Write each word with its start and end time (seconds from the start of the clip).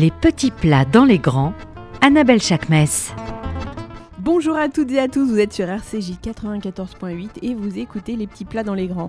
Les 0.00 0.10
petits 0.10 0.50
plats 0.50 0.86
dans 0.86 1.04
les 1.04 1.18
grands, 1.18 1.52
Annabelle 2.00 2.40
Chakmes. 2.40 2.86
Bonjour 4.22 4.54
à 4.58 4.68
toutes 4.68 4.92
et 4.92 4.98
à 4.98 5.08
tous, 5.08 5.30
vous 5.30 5.38
êtes 5.38 5.54
sur 5.54 5.66
RCJ 5.66 6.18
94.8 6.22 7.38
et 7.40 7.54
vous 7.54 7.78
écoutez 7.78 8.16
les 8.16 8.26
petits 8.26 8.44
plats 8.44 8.62
dans 8.62 8.74
les 8.74 8.86
grands. 8.86 9.08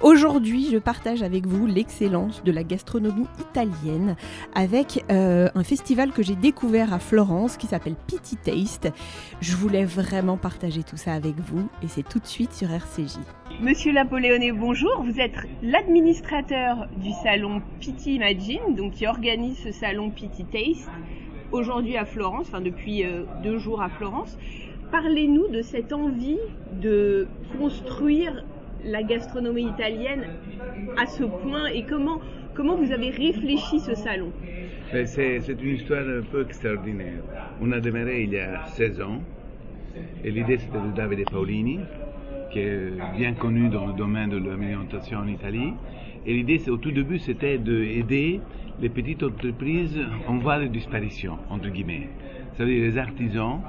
Aujourd'hui, 0.00 0.68
je 0.70 0.78
partage 0.78 1.24
avec 1.24 1.44
vous 1.44 1.66
l'excellence 1.66 2.44
de 2.44 2.52
la 2.52 2.62
gastronomie 2.62 3.26
italienne 3.40 4.14
avec 4.54 5.04
euh, 5.10 5.48
un 5.56 5.64
festival 5.64 6.12
que 6.12 6.22
j'ai 6.22 6.36
découvert 6.36 6.94
à 6.94 7.00
Florence 7.00 7.56
qui 7.56 7.66
s'appelle 7.66 7.96
Pity 8.06 8.36
Taste. 8.36 8.92
Je 9.40 9.56
voulais 9.56 9.84
vraiment 9.84 10.36
partager 10.36 10.84
tout 10.84 10.96
ça 10.96 11.14
avec 11.14 11.34
vous 11.40 11.68
et 11.82 11.88
c'est 11.88 12.08
tout 12.08 12.20
de 12.20 12.26
suite 12.26 12.52
sur 12.52 12.70
RCJ. 12.70 13.18
Monsieur 13.60 13.92
Napoléoné, 13.92 14.52
bonjour. 14.52 15.02
Vous 15.02 15.18
êtes 15.18 15.34
l'administrateur 15.64 16.86
du 16.96 17.10
salon 17.24 17.60
Pity 17.80 18.14
Imagine, 18.14 18.76
donc 18.76 18.92
qui 18.92 19.08
organise 19.08 19.58
ce 19.64 19.72
salon 19.72 20.10
Pity 20.10 20.44
Taste 20.44 20.88
aujourd'hui 21.54 21.96
à 21.96 22.04
Florence, 22.04 22.48
enfin 22.48 22.60
depuis 22.60 23.04
euh, 23.04 23.22
deux 23.42 23.58
jours 23.58 23.80
à 23.80 23.88
Florence. 23.88 24.36
Parlez-nous 24.90 25.48
de 25.48 25.62
cette 25.62 25.92
envie 25.92 26.38
de 26.82 27.26
construire 27.58 28.44
la 28.84 29.02
gastronomie 29.02 29.66
italienne 29.66 30.24
à 30.98 31.06
ce 31.06 31.24
point 31.24 31.66
et 31.66 31.84
comment, 31.84 32.20
comment 32.54 32.76
vous 32.76 32.92
avez 32.92 33.10
réfléchi 33.10 33.80
ce 33.80 33.94
salon? 33.94 34.30
C'est 35.06 35.48
une 35.48 35.74
histoire 35.76 36.06
un 36.06 36.22
peu 36.22 36.42
extraordinaire. 36.42 37.22
On 37.60 37.72
a 37.72 37.80
démarré 37.80 38.24
il 38.24 38.32
y 38.32 38.38
a 38.38 38.66
16 38.66 39.00
ans 39.00 39.20
et 40.22 40.30
l'idée 40.30 40.58
c'était 40.58 40.78
de 40.78 40.94
Davide 40.94 41.24
Paolini, 41.30 41.80
qui 42.52 42.60
est 42.60 42.92
bien 43.16 43.32
connu 43.32 43.68
dans 43.68 43.86
le 43.86 43.94
domaine 43.94 44.30
de 44.30 44.38
l'alimentation 44.38 45.18
en 45.18 45.28
Italie. 45.28 45.72
Et 46.26 46.32
l'idée 46.34 46.68
au 46.70 46.76
tout 46.76 46.90
début 46.90 47.18
c'était 47.18 47.58
d'aider 47.58 48.40
les 48.80 48.88
petites 48.88 49.22
entreprises 49.22 49.98
en 50.26 50.38
voie 50.38 50.58
de 50.58 50.66
disparition, 50.66 51.38
entre 51.50 51.68
guillemets. 51.68 52.08
C'est-à-dire 52.52 52.82
les 52.82 52.98
artisans 52.98 53.60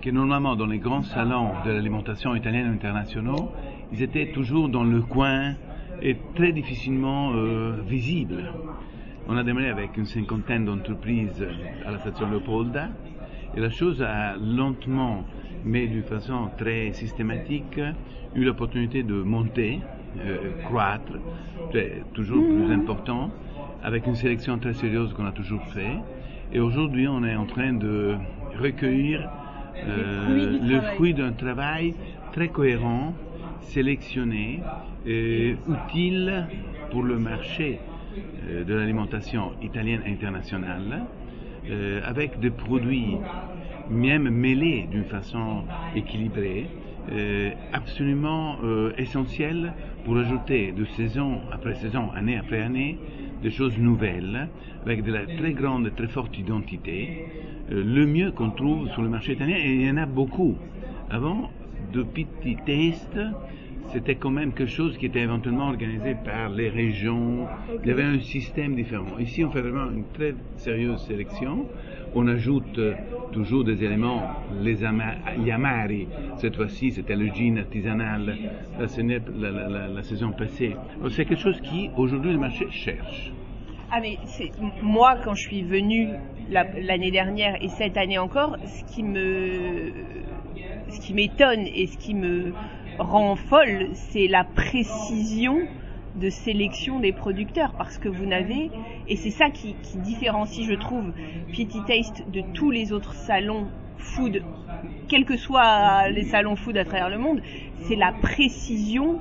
qui 0.00 0.12
normalement 0.12 0.54
dans 0.54 0.66
les 0.66 0.78
grands 0.78 1.02
salons 1.02 1.50
de 1.66 1.72
l'alimentation 1.72 2.34
italienne 2.34 2.66
internationaux, 2.72 3.50
ils 3.92 4.02
étaient 4.02 4.30
toujours 4.32 4.68
dans 4.68 4.84
le 4.84 5.02
coin 5.02 5.54
et 6.02 6.16
très 6.34 6.52
difficilement 6.52 7.32
euh, 7.34 7.80
visibles. 7.86 8.52
On 9.28 9.36
a 9.36 9.42
démarré 9.42 9.68
avec 9.68 9.96
une 9.96 10.06
cinquantaine 10.06 10.64
d'entreprises 10.64 11.44
à 11.84 11.90
la 11.90 11.98
station 11.98 12.30
Leopolda 12.30 12.88
et 13.56 13.60
la 13.60 13.70
chose 13.70 14.02
a 14.02 14.36
lentement, 14.36 15.24
mais 15.64 15.86
d'une 15.86 16.04
façon 16.04 16.48
très 16.56 16.92
systématique, 16.92 17.80
eu 18.34 18.44
l'opportunité 18.44 19.02
de 19.02 19.14
monter, 19.22 19.80
croître, 20.64 21.12
toujours 22.14 22.44
plus 22.44 22.72
important, 22.72 23.30
avec 23.82 24.06
une 24.06 24.14
sélection 24.14 24.58
très 24.58 24.74
sérieuse 24.74 25.12
qu'on 25.14 25.26
a 25.26 25.32
toujours 25.32 25.64
fait. 25.66 25.98
Et 26.52 26.60
aujourd'hui, 26.60 27.06
on 27.08 27.24
est 27.24 27.36
en 27.36 27.46
train 27.46 27.72
de 27.72 28.16
recueillir 28.58 29.28
euh, 29.76 30.58
le 30.62 30.80
fruit 30.94 31.14
d'un 31.14 31.32
travail 31.32 31.94
très 32.32 32.48
cohérent, 32.48 33.14
sélectionné, 33.60 34.60
utile 35.06 36.46
pour 36.90 37.02
le 37.02 37.18
marché 37.18 37.80
euh, 38.48 38.64
de 38.64 38.74
l'alimentation 38.74 39.52
italienne 39.62 40.02
internationale, 40.06 41.04
euh, 41.70 42.00
avec 42.04 42.40
des 42.40 42.50
produits 42.50 43.16
même 43.90 44.28
mêlés 44.28 44.86
d'une 44.90 45.04
façon 45.04 45.64
équilibrée, 45.94 46.66
absolument 47.72 48.56
essentiels 48.96 49.72
pour 50.04 50.16
ajouter 50.18 50.72
de 50.72 50.84
saison 50.84 51.40
après 51.52 51.74
saison, 51.74 52.10
année 52.12 52.36
après 52.36 52.60
année, 52.60 52.98
des 53.42 53.50
choses 53.50 53.78
nouvelles, 53.78 54.48
avec 54.84 55.02
de 55.02 55.12
la 55.12 55.26
très 55.26 55.52
grande 55.52 55.94
très 55.94 56.08
forte 56.08 56.38
identité, 56.38 57.26
euh, 57.70 57.82
le 57.84 58.06
mieux 58.06 58.32
qu'on 58.32 58.50
trouve 58.50 58.88
sur 58.90 59.02
le 59.02 59.08
marché 59.08 59.32
italien, 59.32 59.56
et 59.56 59.74
il 59.74 59.82
y 59.82 59.90
en 59.90 59.96
a 59.96 60.06
beaucoup. 60.06 60.56
Avant, 61.10 61.50
de 61.92 62.02
petits 62.02 62.56
tests, 62.66 63.18
c'était 63.92 64.16
quand 64.16 64.30
même 64.30 64.52
quelque 64.52 64.70
chose 64.70 64.96
qui 64.98 65.06
était 65.06 65.20
éventuellement 65.20 65.68
organisé 65.68 66.14
par 66.14 66.50
les 66.50 66.68
régions. 66.68 67.46
Il 67.82 67.88
y 67.88 67.90
avait 67.90 68.02
un 68.02 68.20
système 68.20 68.74
différent. 68.74 69.18
Ici, 69.18 69.44
on 69.44 69.50
fait 69.50 69.62
vraiment 69.62 69.90
une 69.90 70.04
très 70.12 70.34
sérieuse 70.56 71.00
sélection. 71.06 71.66
On 72.20 72.26
ajoute 72.26 72.80
toujours 73.30 73.62
des 73.62 73.84
éléments, 73.84 74.24
les 74.60 74.80
yamari. 74.82 76.08
Cette 76.38 76.56
fois-ci, 76.56 76.90
c'était 76.90 77.14
le 77.14 77.28
gin 77.28 77.58
artisanal. 77.58 78.36
c'est 78.88 79.04
la, 79.04 79.88
la, 79.88 80.02
saison 80.02 80.32
passée. 80.32 80.74
C'est 81.10 81.26
quelque 81.26 81.40
chose 81.40 81.60
qui, 81.60 81.90
aujourd'hui, 81.96 82.32
le 82.32 82.38
marché 82.38 82.66
cherche. 82.72 83.30
Ah 83.92 84.00
mais 84.00 84.18
c'est 84.24 84.50
moi 84.82 85.18
quand 85.22 85.34
je 85.34 85.42
suis 85.42 85.62
venue 85.62 86.08
l'année 86.50 87.12
dernière 87.12 87.56
et 87.62 87.68
cette 87.68 87.96
année 87.96 88.18
encore, 88.18 88.56
ce 88.66 88.82
qui 88.92 89.04
me 89.04 89.92
ce 90.88 91.00
qui 91.00 91.14
m'étonne 91.14 91.68
et 91.72 91.86
ce 91.86 91.98
qui 91.98 92.14
me 92.14 92.52
rend 92.98 93.36
folle, 93.36 93.90
c'est 93.92 94.26
la 94.26 94.42
précision 94.42 95.60
de 96.18 96.30
sélection 96.30 97.00
des 97.00 97.12
producteurs 97.12 97.72
parce 97.76 97.98
que 97.98 98.08
vous 98.08 98.26
n'avez 98.26 98.70
et 99.08 99.16
c'est 99.16 99.30
ça 99.30 99.50
qui, 99.50 99.76
différencie 99.96 100.66
je 100.66 100.74
trouve 100.74 101.12
Pity 101.52 101.78
Taste 101.86 102.30
de 102.30 102.42
tous 102.54 102.70
les 102.70 102.92
autres 102.92 103.14
salons 103.14 103.68
food 103.96 104.42
quels 105.08 105.24
que 105.24 105.36
soient 105.36 106.08
les 106.10 106.24
salons 106.24 106.56
food 106.56 106.76
à 106.76 106.84
travers 106.84 107.08
le 107.08 107.18
monde 107.18 107.40
c'est 107.82 107.96
la 107.96 108.12
précision 108.12 109.18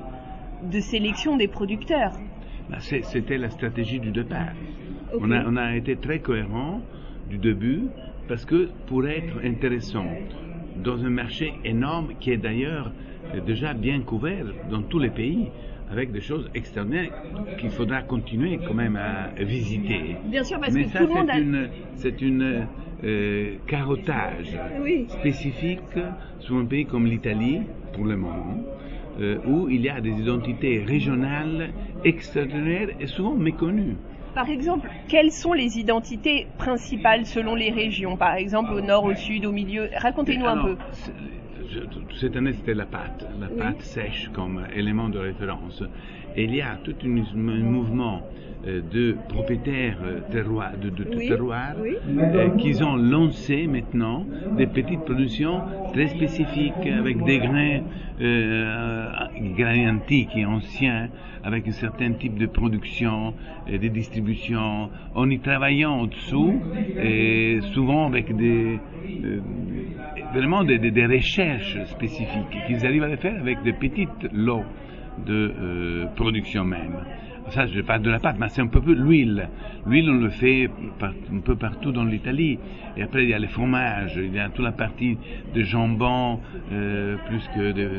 de 0.64 0.80
sélection 0.80 1.38
des 1.38 1.48
producteurs. 1.48 2.14
Bah, 2.70 2.78
c'était 2.80 3.38
la 3.38 3.50
stratégie 3.50 4.00
du 4.00 4.12
départ. 4.12 4.54
On, 5.20 5.32
a, 5.32 5.46
on 5.46 5.56
a 5.56 5.76
été 5.76 5.96
très 5.96 6.20
cohérent 6.20 6.82
du 7.30 7.38
début 7.38 7.84
parce 8.28 8.46
que 8.46 8.70
pour 8.88 9.08
être 9.08 9.40
intéressant 9.44 10.06
dans 10.84 11.04
un 11.06 11.10
marché 11.10 11.54
énorme 11.64 12.14
qui 12.20 12.32
est 12.32 12.38
d'ailleurs 12.38 12.92
déjà 13.46 13.74
bien 13.74 14.02
couvert 14.02 14.46
dans 14.70 14.82
tous 14.82 15.00
les 15.00 15.10
pays 15.10 15.48
avec 15.90 16.12
des 16.12 16.22
choses 16.22 16.50
extraordinaires 16.54 17.12
qu'il 17.60 17.70
faudra 17.70 18.02
continuer 18.02 18.60
quand 18.66 18.74
même 18.74 18.96
à 18.96 19.30
visiter. 19.44 20.18
Bien 20.26 20.44
sûr, 20.44 20.60
parce 20.60 20.74
Mais 20.74 20.84
que 20.86 20.90
ça, 20.90 21.00
tout 21.00 21.08
le 21.08 21.14
monde 21.14 21.30
c'est 21.32 21.40
une, 21.40 21.70
c'est 21.96 22.22
une 22.22 22.68
euh, 23.04 23.56
carottage 23.68 24.58
spécifique 25.08 25.80
sur 26.40 26.56
un 26.56 26.66
pays 26.66 26.86
comme 26.86 27.06
l'Italie, 27.06 27.62
pour 27.94 28.06
le 28.06 28.18
moment, 28.18 28.58
euh, 29.20 29.38
où 29.48 29.70
il 29.70 29.82
y 29.82 29.90
a 29.90 30.02
des 30.02 30.12
identités 30.12 30.84
régionales 30.86 31.72
extraordinaires 32.04 32.90
et 33.00 33.08
souvent 33.08 33.36
méconnues. 33.36 33.96
Par 34.34 34.50
exemple, 34.50 34.90
quelles 35.08 35.32
sont 35.32 35.54
les 35.54 35.80
identités 35.80 36.48
principales 36.58 37.26
selon 37.26 37.56
les 37.56 37.72
régions 37.72 38.18
Par 38.18 38.36
exemple, 38.36 38.74
au 38.74 38.82
nord, 38.82 39.06
au 39.06 39.16
sud, 39.16 39.46
au 39.46 39.52
milieu? 39.52 39.90
Racontez-nous 39.98 40.46
un 40.46 40.64
peu. 40.64 40.78
cette 42.20 42.36
année, 42.36 42.54
c'était 42.54 42.74
la 42.74 42.86
pâte, 42.86 43.26
la 43.40 43.48
pâte 43.50 43.82
sèche 43.82 44.30
comme 44.34 44.66
élément 44.74 45.10
de 45.10 45.20
référence. 45.20 45.84
Et 46.36 46.44
il 46.44 46.56
y 46.56 46.62
a 46.62 46.78
tout 46.84 46.96
un 47.04 47.64
mouvement 47.64 48.22
de 48.66 49.16
propriétaires 49.30 49.98
euh, 50.04 50.20
terroirs, 50.32 50.74
de, 50.82 50.90
de, 50.90 51.04
terroirs 51.04 51.76
euh, 51.78 52.50
qui 52.58 52.84
ont 52.84 52.96
lancé 52.96 53.68
maintenant 53.68 54.26
des 54.58 54.66
petites 54.66 55.02
productions 55.02 55.62
très 55.94 56.08
spécifiques 56.08 56.74
avec 56.86 57.24
des 57.24 57.38
grains, 57.40 57.82
grains 58.20 59.96
antiques 59.96 60.36
et 60.36 60.46
anciens, 60.46 61.10
avec 61.44 61.68
un 61.68 61.72
certain 61.72 62.14
type 62.14 62.38
de 62.38 62.48
production 62.48 63.34
et 63.68 63.78
de 63.78 63.88
distribution, 63.88 64.90
en 65.14 65.30
y 65.30 65.40
travaillant 65.40 66.02
au-dessous 66.02 66.60
et 67.02 67.60
souvent 67.74 68.08
avec 68.08 68.36
des 68.36 68.80
vraiment 70.34 70.64
des, 70.64 70.80
des, 70.80 71.06
recherches 71.06 71.78
spécifiques 71.86 72.58
qu'ils 72.66 72.86
arrivent 72.86 73.04
à 73.04 73.16
faire 73.18 73.40
avec 73.40 73.64
des 73.64 73.74
petites 73.74 74.28
lots 74.34 74.66
de 75.26 76.06
production 76.16 76.66
même 76.66 76.98
ça 77.50 77.66
je 77.66 77.82
parle 77.82 78.02
de 78.02 78.10
la 78.10 78.20
pâte, 78.20 78.38
mais 78.40 78.50
c'est 78.50 78.62
un 78.62 78.68
peu 78.68 78.82
l'huile. 78.94 79.50
L'huile, 79.86 80.10
on 80.10 80.16
le 80.16 80.30
fait 80.30 80.70
un 81.02 81.40
peu 81.40 81.56
partout 81.56 81.92
dans 81.92 82.04
l'Italie. 82.04 82.60
Et 82.96 83.04
après, 83.04 83.24
il 83.24 83.30
y 83.30 83.34
a 83.34 83.40
les 83.40 83.48
fromages, 83.48 84.18
il 84.18 84.34
y 84.34 84.40
a 84.40 84.50
toute 84.50 84.66
la 84.66 84.72
partie 84.72 85.18
de 85.54 85.62
jambon, 85.64 86.40
euh, 86.72 87.16
plus 87.28 87.48
que 87.56 87.72
de, 87.72 87.90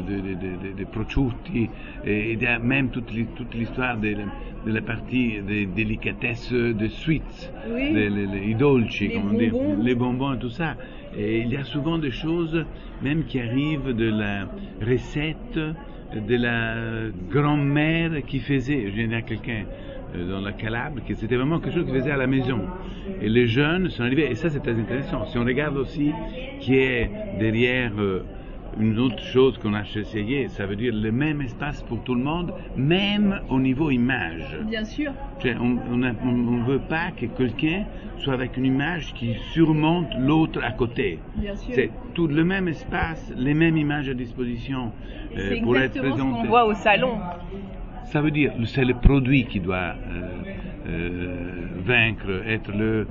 de, 0.76 0.84
prosciutti. 0.84 1.68
Et 2.04 2.32
il 2.32 2.42
y 2.42 2.46
a 2.46 2.58
même 2.58 2.90
toute, 2.90 3.12
l'histoire 3.54 3.96
de, 3.96 4.16
la 4.66 4.80
partie 4.82 5.40
des 5.46 5.66
délicatesses 5.66 6.52
de 6.52 6.88
sweets, 6.88 7.52
les, 7.74 8.10
les, 8.10 8.54
dolci, 8.54 9.10
comme 9.10 9.30
on 9.34 9.38
dit, 9.38 9.50
les 9.82 9.94
bonbons 9.94 10.34
et 10.34 10.38
tout 10.38 10.50
ça. 10.50 10.76
Et 11.16 11.40
il 11.40 11.48
y 11.48 11.56
a 11.56 11.64
souvent 11.64 11.98
des 11.98 12.10
choses, 12.10 12.64
même 13.02 13.24
qui 13.24 13.40
arrivent 13.40 13.94
de 13.94 14.10
la 14.10 14.46
recette 14.80 15.58
de 16.14 16.37
la 16.37 17.10
grand-mère 17.31 18.25
qui 18.26 18.40
faisait, 18.40 18.90
je 18.90 19.02
viens 19.02 19.20
quelqu'un 19.22 19.64
euh, 20.14 20.31
dans 20.31 20.40
la 20.40 20.52
Calabre, 20.52 21.00
que 21.06 21.14
c'était 21.14 21.37
vraiment 21.37 21.60
quelque 21.60 21.75
chose 21.75 21.84
qu'il 21.84 21.94
faisait 21.94 22.10
à 22.10 22.16
la 22.16 22.26
maison. 22.26 22.60
Et 23.20 23.28
les 23.28 23.46
jeunes 23.46 23.90
sont 23.90 24.02
arrivés, 24.02 24.31
et 24.31 24.34
ça 24.34 24.49
c'est 24.49 24.60
très 24.60 24.78
intéressant. 24.78 25.26
Si 25.26 25.37
on 25.38 25.44
regarde 25.44 25.76
aussi 25.76 26.12
qui 26.60 26.76
est 26.76 27.10
derrière 27.38 27.93
euh, 27.99 28.25
une 28.78 28.98
autre 28.98 29.20
chose 29.20 29.58
qu'on 29.58 29.74
a 29.74 29.82
essayé, 29.82 30.48
ça 30.48 30.66
veut 30.66 30.76
dire 30.76 30.94
le 30.94 31.10
même 31.10 31.40
espace 31.40 31.82
pour 31.82 32.02
tout 32.04 32.14
le 32.14 32.22
monde, 32.22 32.52
même 32.76 33.40
au 33.48 33.58
niveau 33.58 33.90
image. 33.90 34.58
Bien 34.68 34.84
sûr. 34.84 35.12
on 35.44 35.96
ne 35.96 36.64
veut 36.64 36.78
pas 36.78 37.10
que 37.16 37.26
quelqu'un 37.26 37.84
soit 38.18 38.34
avec 38.34 38.56
une 38.56 38.66
image 38.66 39.14
qui 39.14 39.34
surmonte 39.52 40.08
l'autre 40.18 40.60
à 40.62 40.72
côté. 40.72 41.18
Bien 41.36 41.56
sûr. 41.56 41.74
C'est 41.74 41.90
tout 42.14 42.26
le 42.26 42.44
même 42.44 42.68
espace, 42.68 43.32
les 43.36 43.54
mêmes 43.54 43.76
images 43.76 44.08
à 44.08 44.14
disposition 44.14 44.92
euh, 45.36 45.60
pour 45.62 45.76
être 45.76 45.98
présenté. 45.98 46.18
ce 46.18 46.42
qu'on 46.42 46.44
voit 46.44 46.66
au 46.66 46.74
salon. 46.74 47.18
Ça 48.04 48.20
veut 48.20 48.30
dire 48.30 48.52
c'est 48.64 48.84
le 48.84 48.94
produit 48.94 49.44
qui 49.44 49.60
doit 49.60 49.94
euh, 49.94 50.28
euh, 50.88 51.36
vaincre, 51.84 52.30
être 52.46 52.72
le, 52.72 53.06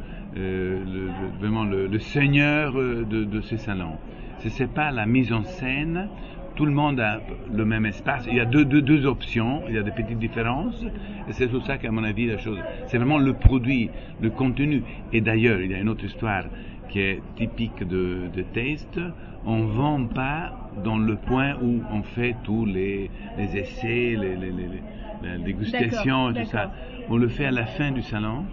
vraiment 1.40 1.66
le, 1.66 2.00
seigneur 2.00 2.74
de, 2.74 3.24
de 3.24 3.42
ces 3.42 3.58
salons 3.58 3.98
ce 4.40 4.64
n'est 4.64 4.70
pas 4.70 4.92
la 4.92 5.06
mise 5.06 5.32
en 5.34 5.44
scène. 5.44 6.10
Tout 6.56 6.66
le 6.66 6.72
monde 6.72 7.00
a 7.00 7.22
le 7.54 7.66
même 7.66 7.86
espace. 7.86 8.26
Il 8.28 8.36
y 8.36 8.40
a 8.40 8.46
deux, 8.46 8.66
deux, 8.66 8.82
deux 8.82 9.06
options, 9.06 9.62
il 9.70 9.76
y 9.76 9.78
a 9.78 9.84
des 9.84 9.92
petites 9.92 10.18
différences. 10.18 10.84
Et 11.30 11.34
c'est 11.34 11.48
pour 11.48 11.64
ça 11.64 11.78
qu'à 11.78 11.92
mon 11.92 12.04
avis, 12.04 12.26
la 12.26 12.40
chose, 12.40 12.58
c'est 12.88 12.98
vraiment 12.98 13.20
le 13.20 13.34
produit, 13.34 13.92
le 14.22 14.32
contenu. 14.32 14.82
Et 15.14 15.22
d'ailleurs, 15.22 15.62
il 15.62 15.70
y 15.70 15.76
a 15.76 15.80
une 15.80 15.90
autre 15.90 16.06
histoire 16.06 16.46
qui 16.90 17.00
est 17.00 17.22
typique 17.36 17.88
de, 17.88 18.22
de 18.36 18.42
Taste. 18.42 19.00
On 19.46 19.58
ne 19.58 19.68
vend 19.68 20.06
pas 20.06 20.72
dans 20.84 20.98
le 20.98 21.16
point 21.16 21.56
où 21.62 21.82
on 21.92 22.02
fait 22.02 22.36
tous 22.44 22.66
les, 22.66 23.12
les 23.38 23.58
essais, 23.58 24.16
les, 24.20 24.36
les, 24.36 24.52
les, 24.52 25.52
et 25.52 25.54
tout 25.54 26.46
ça. 26.46 26.72
On 27.10 27.18
le 27.18 27.28
fait 27.28 27.46
à 27.46 27.52
la 27.52 27.66
fin 27.66 27.92
du 27.92 28.02
salon 28.02 28.46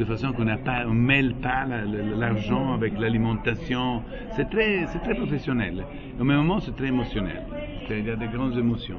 de 0.00 0.04
façon 0.06 0.32
qu'on 0.32 0.46
ne 0.46 0.94
mêle 0.94 1.34
pas 1.34 1.66
l'argent 1.66 2.72
avec 2.72 2.98
l'alimentation. 2.98 4.02
C'est 4.34 4.48
très, 4.48 4.86
très 4.86 5.14
professionnel. 5.14 5.84
Au 6.18 6.24
même 6.24 6.38
moment, 6.38 6.58
c'est 6.58 6.74
très 6.74 6.86
émotionnel. 6.86 7.42
Il 7.90 8.06
y 8.06 8.10
a 8.10 8.16
des 8.16 8.28
grandes 8.28 8.56
émotions. 8.56 8.96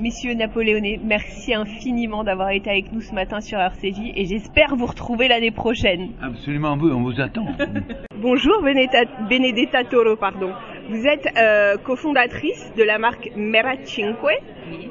Monsieur 0.00 0.34
Napoléoné, 0.34 0.98
merci 1.04 1.54
infiniment 1.54 2.24
d'avoir 2.24 2.50
été 2.50 2.68
avec 2.68 2.90
nous 2.90 3.00
ce 3.00 3.14
matin 3.14 3.40
sur 3.40 3.60
RCJ 3.60 4.10
et 4.16 4.24
j'espère 4.24 4.74
vous 4.74 4.86
retrouver 4.86 5.28
l'année 5.28 5.52
prochaine. 5.52 6.08
Absolument, 6.20 6.76
vous, 6.76 6.88
on 6.88 7.02
vous 7.02 7.20
attend. 7.20 7.46
Bonjour 8.20 8.60
Benedetta, 8.60 9.84
Toro, 9.84 10.16
pardon. 10.16 10.50
Vous 10.90 11.06
êtes 11.06 11.28
euh, 11.38 11.76
cofondatrice 11.76 12.72
de 12.76 12.82
la 12.82 12.98
marque 12.98 13.30
Mera 13.36 13.76
Cinque. 13.84 14.16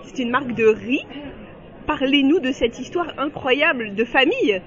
C'est 0.03 0.23
une 0.23 0.29
marque 0.29 0.53
de 0.53 0.67
riz. 0.67 1.05
Parlez-nous 1.85 2.39
de 2.39 2.53
cette 2.53 2.79
histoire 2.79 3.07
incroyable 3.17 3.95
de 3.95 4.05
famille. 4.05 4.61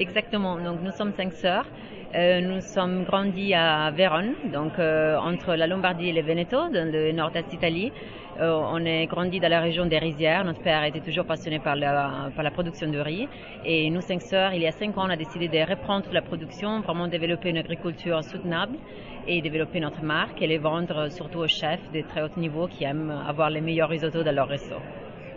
Exactement. 0.00 0.56
Donc 0.58 0.80
nous 0.82 0.92
sommes 0.92 1.12
cinq 1.12 1.32
sœurs. 1.32 1.66
Euh, 2.14 2.40
nous 2.40 2.60
sommes 2.60 3.04
grandis 3.04 3.54
à 3.54 3.90
Vérone, 3.90 4.34
donc 4.52 4.78
euh, 4.78 5.16
entre 5.16 5.54
la 5.56 5.66
Lombardie 5.66 6.10
et 6.10 6.12
le 6.12 6.22
Veneto, 6.22 6.68
dans 6.68 6.88
le 6.92 7.10
nord-est 7.10 7.48
d'Italie. 7.48 7.92
Euh, 8.40 8.52
on 8.52 8.84
est 8.84 9.06
grandi 9.06 9.40
dans 9.40 9.48
la 9.48 9.60
région 9.60 9.86
des 9.86 9.98
rizières. 9.98 10.44
Notre 10.44 10.60
père 10.60 10.84
était 10.84 11.00
toujours 11.00 11.24
passionné 11.24 11.58
par 11.58 11.74
la, 11.74 12.30
par 12.34 12.44
la 12.44 12.52
production 12.52 12.88
de 12.88 12.98
riz. 12.98 13.28
Et 13.64 13.90
nous, 13.90 14.00
cinq 14.00 14.22
sœurs, 14.22 14.54
il 14.54 14.62
y 14.62 14.66
a 14.66 14.72
cinq 14.72 14.96
ans, 14.96 15.06
on 15.06 15.10
a 15.10 15.16
décidé 15.16 15.48
de 15.48 15.58
reprendre 15.68 16.06
la 16.12 16.22
production, 16.22 16.80
vraiment 16.80 17.08
développer 17.08 17.50
une 17.50 17.58
agriculture 17.58 18.22
soutenable 18.22 18.76
et 19.26 19.40
développer 19.40 19.80
notre 19.80 20.02
marque 20.02 20.40
et 20.40 20.46
les 20.46 20.58
vendre 20.58 21.08
surtout 21.10 21.40
aux 21.40 21.48
chefs 21.48 21.90
de 21.92 22.02
très 22.02 22.22
haut 22.22 22.38
niveau 22.40 22.68
qui 22.68 22.84
aiment 22.84 23.14
avoir 23.26 23.50
les 23.50 23.60
meilleurs 23.60 23.88
risottos 23.88 24.22
dans 24.22 24.34
leur 24.34 24.48
réseau. 24.48 24.80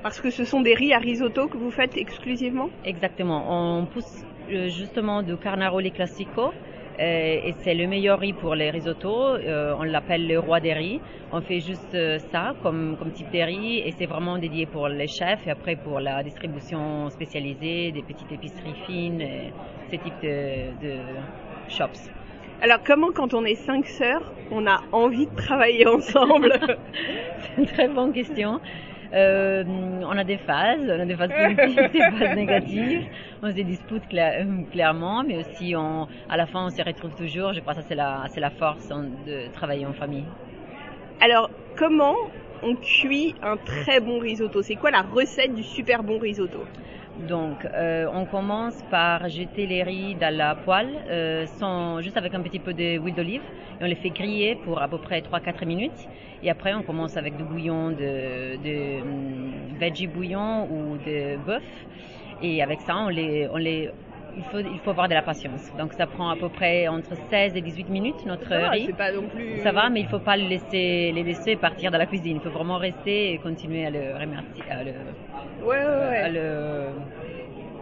Parce 0.04 0.22
que 0.22 0.30
ce 0.30 0.46
sont 0.46 0.62
des 0.62 0.76
riz 0.76 0.94
à 0.94 1.00
risotto 1.00 1.48
que 1.48 1.58
vous 1.58 1.72
faites 1.72 1.98
exclusivement? 1.98 2.70
Exactement. 2.86 3.46
On 3.80 3.86
pousse 3.86 4.24
justement 4.50 5.22
du 5.24 5.38
Carnaroli 5.38 5.92
Classico. 5.92 6.54
Euh, 7.00 7.40
et 7.46 7.54
c'est 7.64 7.76
le 7.76 7.88
meilleur 7.88 8.20
riz 8.20 8.34
pour 8.34 8.56
les 8.56 8.72
risottos. 8.72 9.36
Euh, 9.36 9.76
on 9.78 9.84
l'appelle 9.84 10.28
le 10.28 10.40
roi 10.40 10.60
des 10.60 10.74
riz. 10.74 11.00
On 11.32 11.42
fait 11.42 11.60
juste 11.60 11.96
ça 12.32 12.56
comme, 12.64 12.96
comme 12.98 13.12
type 13.12 13.32
de 13.32 13.40
riz 13.40 13.80
et 13.86 13.92
c'est 13.92 14.08
vraiment 14.08 14.38
dédié 14.38 14.66
pour 14.66 14.88
les 14.88 15.08
chefs 15.08 15.46
et 15.46 15.52
après 15.52 15.76
pour 15.76 16.00
la 16.00 16.24
distribution 16.24 17.10
spécialisée 17.12 17.92
des 17.92 18.02
petites 18.02 18.32
épiceries 18.32 18.76
fines, 18.88 19.22
et 19.22 19.54
ce 19.92 19.96
type 19.98 20.14
de, 20.24 20.72
de 20.82 20.94
shops. 21.70 22.10
Alors 22.62 22.80
comment 22.84 23.12
quand 23.12 23.36
on 23.36 23.46
est 23.46 23.56
cinq 23.56 23.86
sœurs, 23.86 24.32
on 24.50 24.66
a 24.66 24.80
envie 24.92 25.28
de 25.28 25.36
travailler 25.36 25.86
ensemble? 25.86 26.54
C'est 27.40 27.62
une 27.62 27.68
très 27.68 27.88
bonne 27.88 28.12
question. 28.12 28.60
Euh, 29.14 29.64
on 30.04 30.18
a 30.18 30.24
des 30.24 30.38
phases, 30.38 30.80
on 30.86 31.00
a 31.00 31.06
des 31.06 31.16
phases 31.16 31.32
positives, 31.32 31.92
des 31.94 32.00
phases 32.00 32.36
négatives. 32.36 33.06
On 33.42 33.50
se 33.50 33.62
dispute 33.62 34.04
clairement, 34.72 35.24
mais 35.24 35.38
aussi 35.38 35.76
à 35.76 36.38
la 36.38 36.46
fin 36.46 36.66
on 36.66 36.70
se 36.70 36.82
retrouve 36.82 37.16
toujours. 37.16 37.54
Je 37.54 37.62
crois 37.62 37.74
que 37.74 37.82
ça 37.82 37.86
c'est 37.88 37.96
la, 37.96 38.26
la 38.36 38.50
force 38.50 38.90
de 38.90 39.52
travailler 39.54 39.86
en 39.86 39.94
famille. 39.94 40.26
Alors 41.22 41.50
comment 41.76 42.16
on 42.64 42.76
cuit 42.76 43.36
un 43.42 43.58
très 43.58 44.00
bon 44.00 44.20
risotto? 44.20 44.62
C'est 44.62 44.76
quoi 44.76 44.92
la 44.92 45.02
recette 45.02 45.54
du 45.54 45.64
super 45.64 46.04
bon 46.04 46.18
risotto? 46.18 46.60
Donc, 47.26 47.66
euh, 47.66 48.06
on 48.14 48.26
commence 48.26 48.84
par 48.92 49.28
jeter 49.28 49.66
les 49.66 49.82
riz 49.82 50.16
dans 50.16 50.36
la 50.36 50.54
poêle, 50.56 50.90
euh, 51.10 51.48
sans, 51.48 52.00
juste 52.02 52.16
avec 52.16 52.34
un 52.36 52.42
petit 52.42 52.60
peu 52.60 52.74
d'huile 52.74 53.16
d'olive, 53.16 53.42
et 53.80 53.84
on 53.84 53.88
les 53.88 53.96
fait 53.96 54.12
griller 54.12 54.56
pour 54.56 54.82
à 54.82 54.88
peu 54.88 55.00
près 55.00 55.22
3-4 55.22 55.66
minutes. 55.66 56.08
Et 56.44 56.50
après, 56.52 56.74
on 56.76 56.84
commence 56.84 57.18
avec 57.18 57.36
du 57.36 57.44
bouillon 57.44 57.90
de, 57.90 58.58
de 58.64 59.02
um, 59.02 59.52
veggie 59.80 60.06
bouillon 60.06 60.68
ou 60.72 60.98
de 60.98 61.38
bœuf. 61.44 61.64
Et 62.44 62.62
avec 62.62 62.82
ça, 62.82 62.98
on 62.98 63.10
les, 63.10 63.48
on 63.52 63.58
les, 63.58 63.90
il 64.38 64.44
faut, 64.44 64.60
il 64.60 64.80
faut 64.80 64.92
avoir 64.92 65.08
de 65.08 65.14
la 65.14 65.22
patience. 65.22 65.72
Donc 65.78 65.94
ça 65.94 66.06
prend 66.06 66.30
à 66.30 66.36
peu 66.36 66.50
près 66.50 66.88
entre 66.88 67.16
16 67.30 67.56
et 67.56 67.62
18 67.62 67.90
minutes 67.90 68.26
notre 68.26 68.48
ça 68.50 68.70
riz. 68.70 68.92
pas 68.94 69.12
non 69.12 69.24
plus... 69.28 69.58
Ça 69.64 69.72
va, 69.72 69.90
mais 69.90 70.02
il 70.02 70.08
faut 70.08 70.20
pas 70.20 70.38
les 70.38 70.48
laisser, 70.48 71.12
les 71.12 71.24
laisser 71.24 71.56
partir 71.56 71.92
dans 71.92 71.98
la 71.98 72.06
cuisine. 72.06 72.38
Il 72.38 72.42
faut 72.42 72.56
vraiment 72.56 72.78
rester 72.78 73.34
et 73.34 73.38
continuer 73.40 73.86
à 73.86 73.90
le 73.90 74.14
remercier. 74.14 74.64
À 74.70 74.84
le, 74.84 74.92
ouais, 75.64 75.68
ouais, 75.68 76.10
ouais. 76.10 76.30
le... 76.30 76.88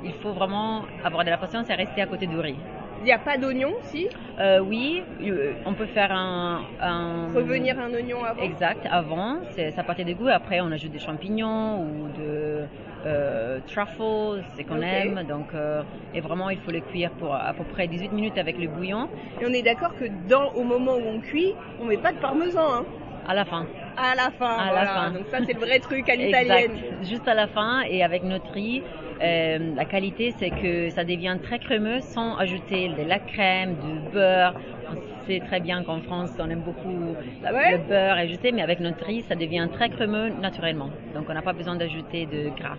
Il 0.03 0.13
faut 0.21 0.31
vraiment 0.33 0.83
avoir 1.03 1.23
de 1.25 1.29
la 1.29 1.37
patience 1.37 1.69
et 1.69 1.73
rester 1.73 2.01
à 2.01 2.05
côté 2.05 2.27
du 2.27 2.37
riz. 2.39 2.55
Il 3.01 3.03
n'y 3.05 3.11
a 3.11 3.19
pas 3.19 3.37
d'oignon, 3.37 3.73
si? 3.83 4.07
Euh, 4.39 4.59
Oui, 4.59 5.03
euh, 5.21 5.53
on 5.65 5.73
peut 5.73 5.85
faire 5.87 6.11
un, 6.11 6.61
un, 6.81 7.27
Revenir 7.35 7.77
un 7.79 7.93
oignon 7.93 8.23
avant? 8.23 8.41
Exact, 8.41 8.87
avant, 8.89 9.39
ça 9.75 9.83
partait 9.83 10.05
des 10.05 10.13
goûts. 10.13 10.29
Après, 10.29 10.61
on 10.61 10.71
ajoute 10.71 10.91
des 10.91 10.99
champignons 10.99 11.81
ou 11.81 12.07
de 12.17 12.61
euh, 13.05 13.59
truffles, 13.67 14.43
c'est 14.55 14.63
qu'on 14.63 14.81
aime. 14.81 15.23
Donc, 15.27 15.53
euh, 15.53 15.83
et 16.13 16.21
vraiment, 16.21 16.49
il 16.49 16.57
faut 16.59 16.71
le 16.71 16.81
cuire 16.81 17.11
pour 17.11 17.35
à 17.35 17.53
peu 17.53 17.63
près 17.63 17.87
18 17.87 18.11
minutes 18.11 18.37
avec 18.37 18.57
le 18.57 18.67
bouillon. 18.67 19.09
Et 19.41 19.45
on 19.45 19.53
est 19.53 19.61
d'accord 19.61 19.95
que 19.99 20.05
dans, 20.27 20.51
au 20.53 20.63
moment 20.63 20.93
où 20.95 21.07
on 21.07 21.19
cuit, 21.19 21.53
on 21.79 21.85
met 21.85 21.97
pas 21.97 22.11
de 22.11 22.19
parmesan. 22.19 22.61
Hein 22.61 22.85
à 23.27 23.33
la 23.33 23.45
fin. 23.45 23.65
À 23.97 24.15
la 24.15 24.29
fin, 24.31 24.57
à 24.57 24.71
la 24.71 24.85
fin. 24.85 25.11
Donc 25.11 25.27
ça, 25.27 25.37
c'est 25.45 25.53
le 25.53 25.59
vrai 25.59 25.79
truc 25.79 26.09
à 26.09 26.15
l'italienne. 26.15 26.71
Juste 27.03 27.27
à 27.27 27.33
la 27.33 27.47
fin 27.47 27.81
et 27.81 28.03
avec 28.03 28.23
notre 28.23 28.51
riz. 28.51 28.83
Euh, 29.21 29.73
la 29.75 29.85
qualité, 29.85 30.33
c'est 30.37 30.49
que 30.49 30.89
ça 30.89 31.03
devient 31.05 31.37
très 31.41 31.59
crémeux 31.59 32.01
sans 32.01 32.35
ajouter 32.37 32.89
de 32.89 33.03
la 33.03 33.19
crème, 33.19 33.75
du 33.75 34.11
beurre. 34.11 34.55
On 34.91 35.04
sait 35.27 35.41
très 35.45 35.59
bien 35.59 35.83
qu'en 35.83 36.01
France, 36.01 36.31
on 36.39 36.49
aime 36.49 36.61
beaucoup 36.61 37.15
ah 37.43 37.51
le 37.51 37.77
beurre 37.77 38.17
ajouté, 38.17 38.51
mais 38.51 38.61
avec 38.61 38.79
notre 38.79 39.03
riz, 39.05 39.23
ça 39.23 39.35
devient 39.35 39.67
très 39.71 39.89
crémeux 39.89 40.29
naturellement. 40.41 40.89
Donc, 41.13 41.25
on 41.29 41.33
n'a 41.33 41.41
pas 41.41 41.53
besoin 41.53 41.75
d'ajouter 41.75 42.25
de 42.25 42.49
gras. 42.49 42.77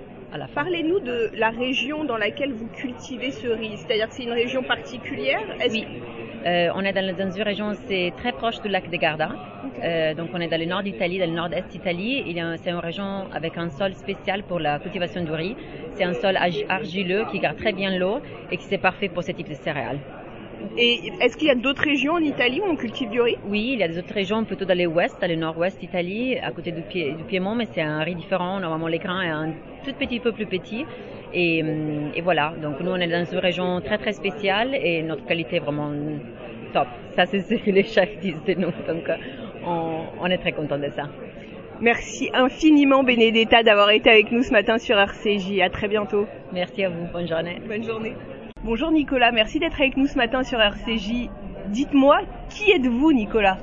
Parlez-nous 0.54 1.00
de 1.00 1.30
la 1.34 1.50
région 1.50 2.04
dans 2.04 2.16
laquelle 2.16 2.52
vous 2.52 2.66
cultivez 2.68 3.30
ce 3.30 3.48
riz, 3.48 3.76
c'est-à-dire 3.78 4.08
que 4.08 4.14
c'est 4.14 4.24
une 4.24 4.32
région 4.32 4.62
particulière 4.62 5.40
Oui, 5.70 5.86
euh, 6.44 6.68
on 6.74 6.80
est 6.84 6.92
dans, 6.92 7.30
une 7.36 7.42
région, 7.42 7.72
c'est 7.86 8.12
très 8.16 8.32
proche 8.32 8.60
du 8.60 8.68
lac 8.68 8.90
de 8.90 8.96
Garda, 8.96 9.30
euh, 9.82 10.14
donc 10.14 10.30
on 10.34 10.40
est 10.40 10.48
dans 10.48 10.60
le 10.60 10.66
nord 10.66 10.82
d'Italie, 10.82 11.18
dans 11.18 11.26
le 11.26 11.36
nord-est 11.36 11.68
d'Italie. 11.68 12.22
C'est 12.62 12.70
une 12.70 12.76
région 12.76 13.28
avec 13.32 13.56
un 13.56 13.70
sol 13.70 13.94
spécial 13.94 14.42
pour 14.42 14.58
la 14.58 14.78
cultivation 14.78 15.22
du 15.22 15.32
riz. 15.32 15.56
C'est 15.94 16.04
un 16.04 16.14
sol 16.14 16.36
argileux 16.68 17.24
qui 17.30 17.38
garde 17.38 17.56
très 17.56 17.72
bien 17.72 17.96
l'eau 17.96 18.20
et 18.50 18.56
qui 18.56 18.74
est 18.74 18.78
parfait 18.78 19.08
pour 19.08 19.22
ce 19.22 19.32
type 19.32 19.48
de 19.48 19.54
céréales. 19.54 20.00
Et 20.78 21.12
est-ce 21.20 21.36
qu'il 21.36 21.48
y 21.48 21.50
a 21.50 21.54
d'autres 21.54 21.82
régions 21.82 22.14
en 22.14 22.18
Italie 22.18 22.60
où 22.60 22.70
on 22.70 22.76
cultive 22.76 23.10
du 23.10 23.20
riz? 23.20 23.36
Oui, 23.46 23.70
il 23.74 23.78
y 23.78 23.82
a 23.82 23.88
des 23.88 23.98
autres 23.98 24.12
régions 24.12 24.44
plutôt 24.44 24.64
dans 24.64 24.78
l'ouest, 24.78 25.16
dans 25.20 25.28
le 25.28 25.36
nord-ouest 25.36 25.78
d'Italie, 25.80 26.38
à 26.38 26.50
côté 26.50 26.72
du, 26.72 26.82
Piémont, 27.28 27.54
mais 27.54 27.66
c'est 27.72 27.82
un 27.82 28.00
riz 28.00 28.14
différent. 28.14 28.60
Normalement, 28.60 28.88
les 28.88 28.98
grains 28.98 29.22
sont 29.22 29.50
un 29.50 29.52
tout 29.84 29.96
petit 29.98 30.20
peu 30.20 30.32
plus 30.32 30.46
petit. 30.46 30.84
Et, 31.32 31.62
et, 32.14 32.20
voilà, 32.20 32.54
donc 32.62 32.80
nous 32.80 32.90
on 32.90 32.96
est 32.96 33.08
dans 33.08 33.24
une 33.24 33.38
région 33.38 33.80
très 33.80 33.98
très 33.98 34.12
spéciale 34.12 34.74
et 34.74 35.02
notre 35.02 35.26
qualité 35.26 35.56
est 35.56 35.60
vraiment 35.60 35.90
top. 36.72 36.86
Ça 37.16 37.26
c'est 37.26 37.40
ce 37.40 37.54
que 37.54 37.70
les 37.78 37.82
chefs 37.82 38.18
disent 38.20 38.42
de 38.46 38.54
nous, 38.54 38.70
donc 38.86 39.10
on, 39.66 40.04
on 40.20 40.26
est 40.26 40.38
très 40.38 40.52
content 40.52 40.78
de 40.78 40.88
ça. 40.88 41.10
Merci 41.80 42.30
infiniment 42.32 43.02
Benedetta 43.02 43.62
d'avoir 43.62 43.90
été 43.90 44.08
avec 44.08 44.32
nous 44.32 44.42
ce 44.42 44.52
matin 44.52 44.78
sur 44.78 44.96
RCJ. 44.98 45.60
À 45.60 45.68
très 45.68 45.88
bientôt. 45.88 46.26
Merci 46.52 46.84
à 46.84 46.88
vous. 46.88 47.06
Bonne 47.12 47.28
journée. 47.28 47.60
Bonne 47.68 47.84
journée. 47.84 48.14
Bonjour 48.66 48.90
Nicolas, 48.90 49.30
merci 49.30 49.60
d'être 49.60 49.80
avec 49.80 49.96
nous 49.96 50.08
ce 50.08 50.16
matin 50.16 50.42
sur 50.42 50.58
RCJ. 50.58 51.30
Dites-moi, 51.68 52.22
qui 52.48 52.72
êtes-vous 52.72 53.12
Nicolas? 53.12 53.58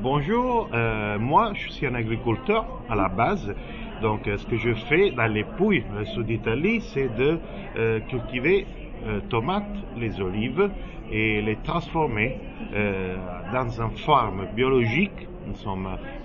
Bonjour, 0.00 0.70
euh, 0.72 1.18
moi 1.18 1.50
je 1.54 1.68
suis 1.70 1.84
un 1.88 1.94
agriculteur 1.96 2.64
à 2.88 2.94
la 2.94 3.08
base. 3.08 3.52
Donc 4.00 4.28
euh, 4.28 4.36
ce 4.36 4.46
que 4.46 4.56
je 4.56 4.72
fais 4.74 5.10
dans 5.10 5.26
les 5.26 5.42
Pouilles, 5.42 5.82
le 5.98 6.04
sud 6.04 6.26
d'Italie, 6.26 6.82
c'est 6.82 7.12
de 7.16 7.40
euh, 7.76 7.98
cultiver 8.08 8.68
euh, 9.08 9.18
tomates, 9.28 9.64
les 9.96 10.20
olives, 10.20 10.70
et 11.10 11.42
les 11.42 11.56
transformer 11.56 12.38
euh, 12.74 13.16
dans 13.52 13.80
une 13.80 13.96
forme 13.98 14.46
biologique. 14.54 15.26
Nous, 15.46 15.54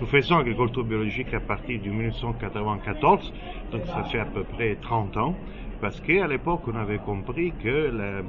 nous 0.00 0.06
faisons 0.06 0.36
agriculture 0.38 0.84
biologique 0.84 1.34
à 1.34 1.40
partir 1.40 1.80
de 1.82 1.88
1994, 1.88 3.32
donc 3.72 3.82
ça 3.86 4.04
fait 4.04 4.20
à 4.20 4.24
peu 4.24 4.44
près 4.44 4.76
30 4.80 5.16
ans, 5.16 5.34
parce 5.80 6.00
qu'à 6.00 6.26
l'époque 6.26 6.62
on 6.66 6.76
avait 6.76 6.98
compris 6.98 7.52
que 7.62 8.22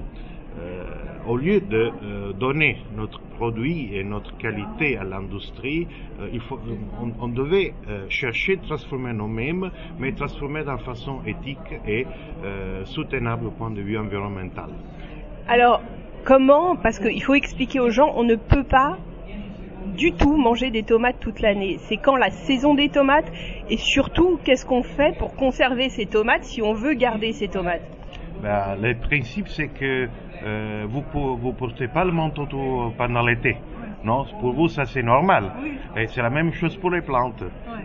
euh, 0.60 0.84
au 1.26 1.38
lieu 1.38 1.62
de 1.62 1.92
euh, 2.04 2.34
donner 2.34 2.78
notre 2.94 3.22
produit 3.38 3.96
et 3.96 4.04
notre 4.04 4.36
qualité 4.38 4.98
à 4.98 5.06
l'industrie, 5.06 5.88
euh, 6.20 6.28
on, 7.00 7.12
on 7.22 7.28
devait 7.30 7.74
chercher 8.10 8.58
de 8.58 8.62
transformer 8.64 9.14
nous-mêmes, 9.14 9.72
mais 9.98 10.12
transformer 10.12 10.64
d'une 10.66 10.78
façon 10.80 11.22
éthique 11.26 11.58
et 11.88 12.06
soutenable 12.84 13.48
au 13.48 13.52
point 13.52 13.72
de 13.72 13.82
vue 13.82 13.98
environnemental. 13.98 14.72
Alors, 15.48 15.82
comment 16.26 16.76
Parce 16.76 17.00
qu'il 17.00 17.24
faut 17.24 17.34
expliquer 17.36 17.80
aux 17.80 17.90
gens, 17.90 18.12
on 18.16 18.24
ne 18.24 18.36
peut 18.36 18.66
pas 18.66 18.98
du 20.02 20.14
tout 20.14 20.36
manger 20.36 20.72
des 20.72 20.82
tomates 20.82 21.20
toute 21.20 21.42
l'année. 21.42 21.78
C'est 21.82 21.98
quand 21.98 22.16
la 22.16 22.32
saison 22.32 22.74
des 22.74 22.90
tomates 22.90 23.32
et 23.70 23.78
surtout, 23.78 24.40
qu'est-ce 24.44 24.66
qu'on 24.66 24.82
fait 24.82 25.16
pour 25.20 25.36
conserver 25.36 25.90
ces 25.90 26.08
tomates 26.08 26.44
si 26.44 26.60
on 26.64 26.74
veut 26.74 26.96
garder 26.96 27.34
ces 27.34 27.48
tomates? 27.48 27.84
Ben, 28.42 28.76
le 28.82 28.96
principe, 28.96 29.48
c'est 29.48 29.68
que 29.68 30.10
euh, 30.44 30.88
vous 30.90 31.04
ne 31.04 31.52
portez 31.52 31.88
pas 31.88 32.04
le 32.04 32.12
manteau 32.12 32.48
tout 32.48 32.92
pendant 32.98 33.22
l'été. 33.22 33.58
Non, 34.04 34.26
pour 34.40 34.54
vous, 34.54 34.70
ça 34.70 34.86
c'est 34.86 35.04
normal. 35.04 35.52
Et 35.96 36.08
c'est 36.08 36.24
la 36.24 36.32
même 36.32 36.52
chose 36.52 36.76
pour 36.78 36.90
les 36.90 37.02
plantes. 37.02 37.44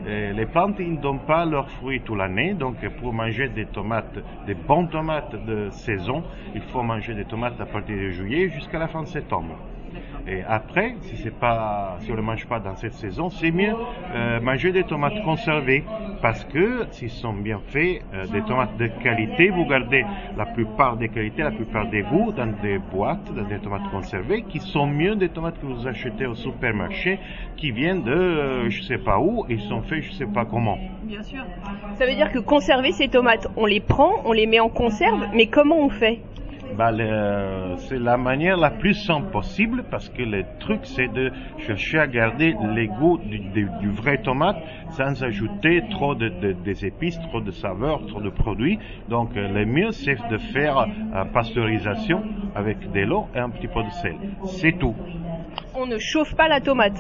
Et 0.09 0.33
les 0.33 0.47
plantes, 0.47 0.77
ils 0.79 0.95
ne 0.95 1.01
donnent 1.03 1.27
pas 1.27 1.45
leurs 1.45 1.69
fruits 1.69 2.01
toute 2.01 2.17
l'année. 2.17 2.55
Donc, 2.55 2.77
pour 2.99 3.13
manger 3.13 3.51
des 3.51 3.67
tomates, 3.67 4.19
des 4.47 4.55
bonnes 4.55 4.89
tomates 4.89 5.35
de 5.45 5.69
saison, 5.69 6.23
il 6.55 6.63
faut 6.63 6.83
manger 6.83 7.13
des 7.13 7.27
tomates 7.27 7.61
à 7.61 7.67
partir 7.67 7.95
de 7.95 8.09
juillet 8.09 8.49
jusqu'à 8.49 8.79
la 8.79 8.89
fin 8.89 9.03
de 9.03 9.09
septembre. 9.09 9.59
Et 10.29 10.43
après, 10.43 10.97
si 11.03 11.17
c'est 11.17 11.39
pas, 11.39 11.99
si 12.01 12.11
on 12.11 12.17
ne 12.17 12.21
mange 12.21 12.47
pas 12.47 12.59
dans 12.59 12.75
cette 12.75 12.95
saison, 12.95 13.31
c'est 13.31 13.53
mieux 13.53 13.73
euh, 14.15 14.41
manger 14.41 14.73
des 14.73 14.83
tomates 14.83 15.23
conservées 15.23 15.85
parce 16.21 16.45
que 16.45 16.87
s'ils 16.91 17.11
sont 17.11 17.33
bien 17.33 17.61
faits, 17.69 18.03
euh, 18.13 18.27
des 18.27 18.43
tomates 18.43 18.77
de 18.77 18.89
qualité, 19.03 19.51
vous 19.51 19.67
gardez 19.67 20.05
la 20.37 20.47
plupart 20.47 20.97
des 20.97 21.11
qualités, 21.11 21.43
la 21.43 21.53
plupart 21.53 21.89
des 21.89 22.03
goûts 22.03 22.33
dans 22.33 22.53
des 22.61 22.79
boîtes, 22.79 23.33
dans 23.33 23.45
des 23.45 23.61
tomates 23.61 23.89
conservées, 23.93 24.43
qui 24.49 24.59
sont 24.59 24.89
mieux 24.89 25.15
des 25.15 25.29
tomates 25.29 25.61
que 25.61 25.67
vous 25.67 25.87
achetez 25.87 26.27
au 26.27 26.35
supermarché, 26.35 27.21
qui 27.57 27.71
viennent 27.71 28.03
de, 28.03 28.11
euh, 28.11 28.69
je 28.71 28.83
sais 28.83 28.99
pas 28.99 29.21
où, 29.21 29.45
et 29.49 29.55
ils 29.55 29.61
sont 29.61 29.83
faits, 29.83 30.03
je 30.03 30.13
sais 30.13 30.27
pas 30.27 30.45
comment. 30.45 30.79
Bien 31.05 31.23
sûr. 31.23 31.45
Ça 31.95 32.07
veut 32.07 32.15
dire 32.15 32.33
que 32.33 32.41
conserver 32.41 32.91
ces 32.91 33.09
tomates, 33.09 33.47
on 33.57 33.67
les 33.67 33.81
prend, 33.81 34.23
on 34.25 34.33
les 34.33 34.47
met 34.47 34.59
en 34.59 34.71
conserve, 34.71 35.29
mais 35.35 35.47
comment 35.47 35.79
on 35.79 35.89
fait? 35.89 36.21
Bah, 36.77 36.91
c'est 37.89 37.99
la 37.99 38.17
manière 38.17 38.57
la 38.57 38.71
plus 38.71 38.95
simple 38.95 39.31
possible 39.31 39.85
parce 39.91 40.09
que 40.11 40.23
le 40.23 40.45
truc 40.61 40.81
c'est 40.85 41.09
de 41.09 41.31
chercher 41.59 41.99
à 41.99 42.07
garder 42.07 42.55
les 42.75 42.87
goûts 42.89 43.19
du, 43.19 43.39
du- 43.39 43.71
du 43.81 43.89
vrai 43.91 44.19
tomate 44.19 44.57
sans 44.91 45.23
ajouter 45.25 45.83
trop 45.91 46.15
de, 46.15 46.29
de- 46.29 46.53
des 46.53 46.85
épices, 46.85 47.19
trop 47.29 47.41
de 47.41 47.51
saveurs, 47.51 48.05
trop 48.07 48.21
de 48.21 48.31
produits. 48.31 48.79
Donc 49.09 49.37
euh, 49.37 49.49
le 49.49 49.65
mieux 49.65 49.91
c'est 49.93 50.17
de 50.31 50.37
faire 50.39 50.79
euh, 51.15 51.25
pasteurisation 51.33 52.23
avec 52.55 52.91
de 52.93 53.01
l'eau 53.01 53.27
et 53.35 53.39
un 53.39 53.51
petit 53.51 53.69
peu 53.69 53.83
de 53.83 53.91
sel. 53.91 54.17
C'est 54.45 54.79
tout. 54.79 54.95
On 55.75 55.87
ne 55.87 55.99
chauffe 55.99 56.35
pas 56.35 56.49
la 56.49 56.61
tomate. 56.61 56.99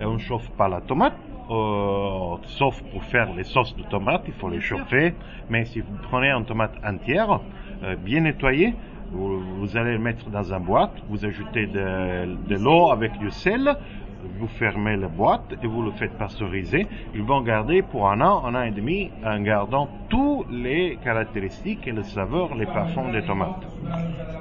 Et 0.00 0.04
on 0.04 0.14
ne 0.14 0.18
chauffe 0.18 0.48
pas 0.56 0.68
la 0.68 0.80
tomate. 0.80 1.14
euh, 1.50 2.36
sauf 2.46 2.80
pour 2.90 3.04
faire 3.04 3.32
les 3.36 3.44
sauces 3.44 3.76
de 3.76 3.82
tomate, 3.84 4.22
il 4.26 4.32
faut 4.34 4.48
les 4.48 4.60
chauffer. 4.60 5.12
Mais 5.50 5.64
si 5.66 5.80
vous 5.80 5.94
prenez 6.02 6.30
une 6.30 6.44
tomate 6.46 6.74
entière, 6.84 7.40
euh, 7.82 7.96
bien 7.96 8.20
nettoyée, 8.20 8.74
vous, 9.12 9.40
vous 9.58 9.76
allez 9.76 9.92
le 9.92 9.98
mettre 9.98 10.28
dans 10.30 10.52
une 10.52 10.64
boîte, 10.64 10.94
vous 11.08 11.24
ajoutez 11.24 11.66
de, 11.66 12.34
de 12.48 12.56
l'eau 12.56 12.90
avec 12.90 13.18
du 13.18 13.30
sel, 13.30 13.76
vous 14.38 14.46
fermez 14.46 14.96
la 14.96 15.08
boîte 15.08 15.54
et 15.62 15.66
vous 15.66 15.82
le 15.82 15.90
faites 15.92 16.12
pasteuriser. 16.12 16.86
Ils 17.14 17.22
vont 17.22 17.40
garder 17.40 17.82
pour 17.82 18.08
un 18.08 18.20
an, 18.20 18.44
un 18.44 18.54
an 18.54 18.62
et 18.62 18.70
demi, 18.70 19.10
en 19.24 19.40
gardant 19.40 19.88
toutes 20.08 20.50
les 20.50 20.98
caractéristiques 21.02 21.86
et 21.86 21.92
les 21.92 22.04
saveurs, 22.04 22.54
les 22.54 22.66
parfums 22.66 23.10
des 23.12 23.22
tomates. 23.22 23.66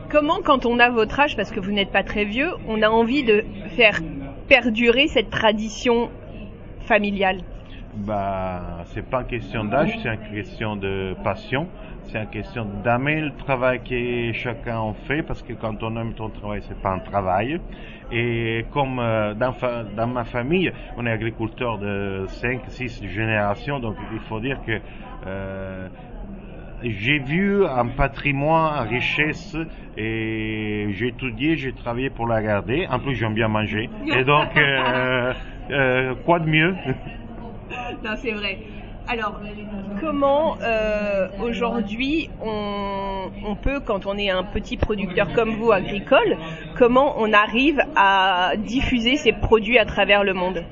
Comment, 0.10 0.42
quand 0.44 0.66
on 0.66 0.78
a 0.80 0.90
votre 0.90 1.20
âge, 1.20 1.36
parce 1.36 1.52
que 1.52 1.60
vous 1.60 1.72
n'êtes 1.72 1.92
pas 1.92 2.04
très 2.04 2.26
vieux, 2.26 2.52
on 2.68 2.82
a 2.82 2.90
envie 2.90 3.24
de 3.24 3.44
faire 3.76 4.00
perdurer 4.48 5.08
cette 5.08 5.30
tradition 5.30 6.10
familiale? 6.82 7.38
Bah, 7.94 8.84
c'est 8.86 9.06
pas 9.10 9.22
une 9.22 9.28
question 9.28 9.66
d'âge, 9.66 9.98
c'est 10.02 10.10
une 10.10 10.34
question 10.34 10.76
de 10.76 11.16
passion. 11.24 11.68
C'est 12.12 12.20
une 12.20 12.28
question 12.28 12.66
d'aimer 12.84 13.22
le 13.22 13.34
travail 13.36 13.82
que 13.84 14.34
chacun 14.34 14.80
en 14.80 14.94
fait, 14.94 15.22
parce 15.24 15.42
que 15.42 15.54
quand 15.54 15.82
on 15.82 15.96
aime 15.96 16.14
ton 16.14 16.30
travail, 16.30 16.62
c'est 16.68 16.78
pas 16.82 16.92
un 16.92 17.00
travail. 17.00 17.62
Et 18.12 18.66
comme 18.70 19.00
euh, 19.00 19.34
dans, 19.34 20.08
ma 20.08 20.26
famille, 20.26 20.74
on 20.98 21.06
est 21.06 21.12
agriculteur 21.12 21.78
de 21.78 22.26
5, 22.28 22.64
6 22.68 23.08
générations, 23.08 23.80
donc 23.80 23.96
il 24.12 24.20
faut 24.20 24.42
dire 24.42 24.60
que 24.66 24.82
euh, 25.26 25.88
j'ai 26.84 27.20
vu 27.20 27.66
un 27.66 27.88
patrimoine, 27.88 28.88
une 28.88 28.94
richesse, 28.94 29.56
et 29.96 30.88
j'ai 30.90 31.08
étudié, 31.08 31.56
j'ai 31.56 31.72
travaillé 31.72 32.10
pour 32.10 32.28
la 32.28 32.42
garder. 32.42 32.88
En 32.92 33.00
plus, 33.00 33.16
j'aime 33.16 33.36
bien 33.36 33.48
manger. 33.48 33.90
Et 34.08 34.26
donc, 34.26 34.58
euh, 34.58 35.34
euh, 35.72 36.16
quoi 36.26 36.40
de 36.40 36.50
mieux? 36.50 36.76
Non, 38.04 38.16
c'est 38.18 38.32
vrai. 38.32 38.58
Alors, 39.08 39.40
comment 40.00 40.58
euh, 40.62 41.28
aujourd'hui 41.42 42.30
on, 42.42 43.56
peut, 43.56 43.80
quand 43.80 44.06
on 44.06 44.18
est 44.18 44.30
un 44.30 44.44
petit 44.44 44.78
producteur 44.78 45.34
comme 45.34 45.56
vous, 45.56 45.72
agricole, 45.72 46.38
comment 46.78 47.16
on 47.18 47.34
arrive 47.34 47.82
à 47.96 48.54
diffuser 48.58 49.18
ces 49.18 49.34
produits 49.34 49.78
à 49.78 49.86
travers 49.86 50.24
le 50.24 50.34
monde? 50.34 50.64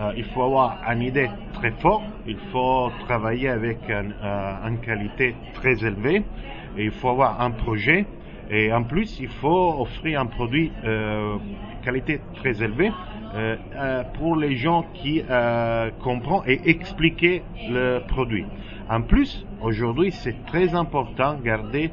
Euh, 0.00 0.12
il 0.16 0.24
faut 0.24 0.42
avoir 0.42 0.78
une 0.90 1.02
idée 1.02 1.30
très 1.54 1.70
forte, 1.70 2.04
il 2.26 2.38
faut 2.50 2.90
travailler 3.06 3.48
avec 3.48 3.78
euh, 3.88 4.02
une 4.66 4.80
qualité 4.80 5.34
très 5.54 5.84
élevée, 5.84 6.22
il 6.76 6.90
faut 6.90 7.10
avoir 7.10 7.40
un 7.40 7.50
projet, 7.50 8.04
et 8.50 8.72
en 8.72 8.82
plus 8.82 9.20
il 9.20 9.28
faut 9.28 9.80
offrir 9.80 10.20
un 10.20 10.26
produit 10.26 10.72
qualité 11.82 12.20
très 12.34 12.62
élevée 12.62 12.90
euh, 13.36 13.56
euh, 13.74 14.02
pour 14.14 14.34
les 14.36 14.56
gens 14.56 14.82
qui 14.94 15.22
euh, 15.28 15.90
comprennent 16.02 16.40
et 16.46 16.70
expliquer 16.70 17.42
le 17.68 17.98
produit. 18.08 18.46
En 18.88 19.02
plus, 19.02 19.44
aujourd'hui, 19.60 20.10
c'est 20.10 20.46
très 20.46 20.74
important 20.74 21.34
de 21.34 21.42
garder 21.42 21.90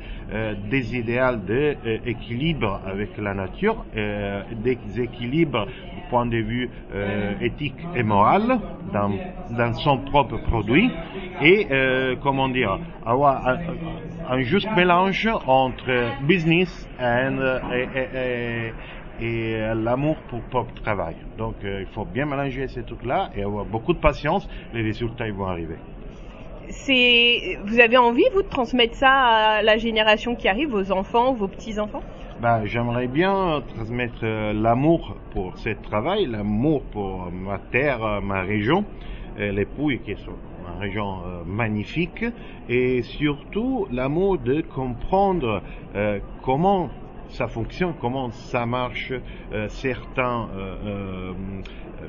des 0.70 0.96
idéaux 0.96 1.36
d'équilibre 1.38 2.80
avec 2.86 3.18
la 3.18 3.34
nature, 3.34 3.84
des 3.96 4.78
équilibres 5.02 5.66
du 5.66 6.02
point 6.12 6.28
de 6.28 6.38
vue 6.38 6.70
éthique 7.42 7.80
et 7.96 8.04
moral 8.04 8.60
dans, 8.94 9.74
son 9.74 9.98
propre 9.98 10.38
produit 10.38 10.92
et, 11.42 11.68
comment 12.22 12.48
dire, 12.50 12.78
avoir 13.04 13.58
un, 14.30 14.42
juste 14.42 14.70
mélange 14.76 15.28
entre 15.48 16.12
business 16.28 16.88
and, 17.00 17.40
et- 17.74 18.72
et 19.20 19.56
euh, 19.56 19.76
l'amour 19.76 20.16
pour 20.28 20.40
le 20.40 20.50
propre 20.50 20.74
travail. 20.82 21.16
Donc, 21.38 21.56
euh, 21.64 21.82
il 21.82 21.88
faut 21.88 22.06
bien 22.06 22.26
mélanger 22.26 22.68
ces 22.68 22.84
trucs-là 22.84 23.30
et 23.36 23.44
avoir 23.44 23.66
beaucoup 23.66 23.94
de 23.94 24.00
patience, 24.00 24.48
les 24.74 24.82
résultats 24.82 25.28
ils 25.28 25.34
vont 25.34 25.48
arriver. 25.48 25.78
C'est, 26.70 27.60
vous 27.66 27.80
avez 27.80 27.98
envie 27.98 28.24
vous 28.34 28.42
de 28.42 28.48
transmettre 28.48 28.96
ça 28.96 29.12
à 29.12 29.62
la 29.62 29.78
génération 29.78 30.36
qui 30.36 30.48
arrive, 30.48 30.70
vos 30.70 30.92
enfants, 30.92 31.34
vos 31.34 31.48
petits 31.48 31.78
enfants 31.80 32.02
Ben, 32.42 32.66
j'aimerais 32.66 33.08
bien 33.08 33.62
transmettre 33.76 34.22
euh, 34.24 34.54
l'amour 34.54 35.16
pour 35.32 35.58
ce 35.58 35.70
travail, 35.70 36.26
l'amour 36.26 36.82
pour 36.92 37.30
ma 37.32 37.60
terre, 37.60 38.22
ma 38.24 38.42
région, 38.42 38.86
les 39.38 39.66
Pouilles 39.66 40.00
qui 40.00 40.16
sont 40.16 40.32
une 40.32 40.80
région 40.80 41.18
euh, 41.26 41.44
magnifique, 41.44 42.24
et 42.70 43.02
surtout 43.02 43.88
l'amour 43.92 44.38
de 44.38 44.62
comprendre 44.62 45.62
comment 46.44 46.90
ça 47.34 47.48
fonctionne, 47.48 47.94
comment 48.00 48.30
ça 48.32 48.66
marche, 48.66 49.12
euh, 49.52 49.68
certains, 49.68 50.50
euh, 50.56 50.76
euh, 50.86 51.34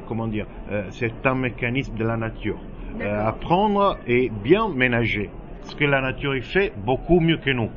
comment 0.07 0.29
dire, 0.29 0.47
certains 0.91 1.35
mécanismes 1.35 1.97
de 1.97 2.05
la 2.05 2.17
nature. 2.17 2.59
Apprendre 3.01 3.99
et 4.07 4.29
bien 4.29 4.69
ménager. 4.69 5.31
Ce 5.63 5.75
que 5.75 5.85
la 5.85 6.01
nature 6.01 6.37
y 6.37 6.43
fait 6.43 6.73
beaucoup 6.77 7.21
mieux 7.21 7.39
que 7.39 7.51
nous. 7.51 7.71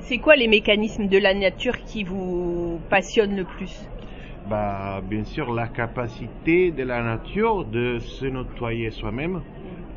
C'est 0.00 0.18
quoi 0.18 0.36
les 0.36 0.48
mécanismes 0.48 1.06
de 1.06 1.18
la 1.18 1.34
nature 1.34 1.78
qui 1.84 2.04
vous 2.04 2.80
passionnent 2.90 3.36
le 3.36 3.44
plus? 3.44 3.86
Bah, 4.48 5.00
bien 5.02 5.24
sûr, 5.24 5.52
la 5.52 5.68
capacité 5.68 6.70
de 6.70 6.82
la 6.82 7.02
nature 7.02 7.64
de 7.64 7.98
se 7.98 8.26
nettoyer 8.26 8.90
soi-même, 8.90 9.42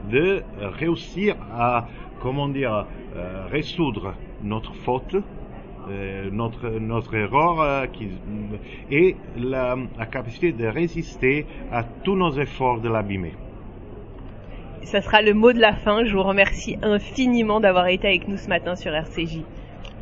de 0.09 0.43
réussir 0.59 1.35
à, 1.53 1.87
comment 2.21 2.49
dire, 2.49 2.85
euh, 3.15 3.45
résoudre 3.49 4.13
notre 4.43 4.73
faute, 4.73 5.15
euh, 5.89 6.29
notre, 6.31 6.69
notre 6.69 7.15
erreur, 7.15 7.61
euh, 7.61 7.85
qui, 7.87 8.09
et 8.89 9.15
la, 9.37 9.75
la 9.97 10.05
capacité 10.05 10.51
de 10.51 10.65
résister 10.65 11.45
à 11.71 11.83
tous 11.83 12.15
nos 12.15 12.31
efforts 12.31 12.79
de 12.81 12.89
l'abîmer. 12.89 13.33
Ça 14.83 15.01
sera 15.01 15.21
le 15.21 15.33
mot 15.33 15.53
de 15.53 15.59
la 15.59 15.73
fin. 15.73 16.05
Je 16.05 16.13
vous 16.13 16.23
remercie 16.23 16.77
infiniment 16.81 17.59
d'avoir 17.59 17.87
été 17.87 18.07
avec 18.07 18.27
nous 18.27 18.37
ce 18.37 18.49
matin 18.49 18.75
sur 18.75 18.93
RCJ. 18.93 19.41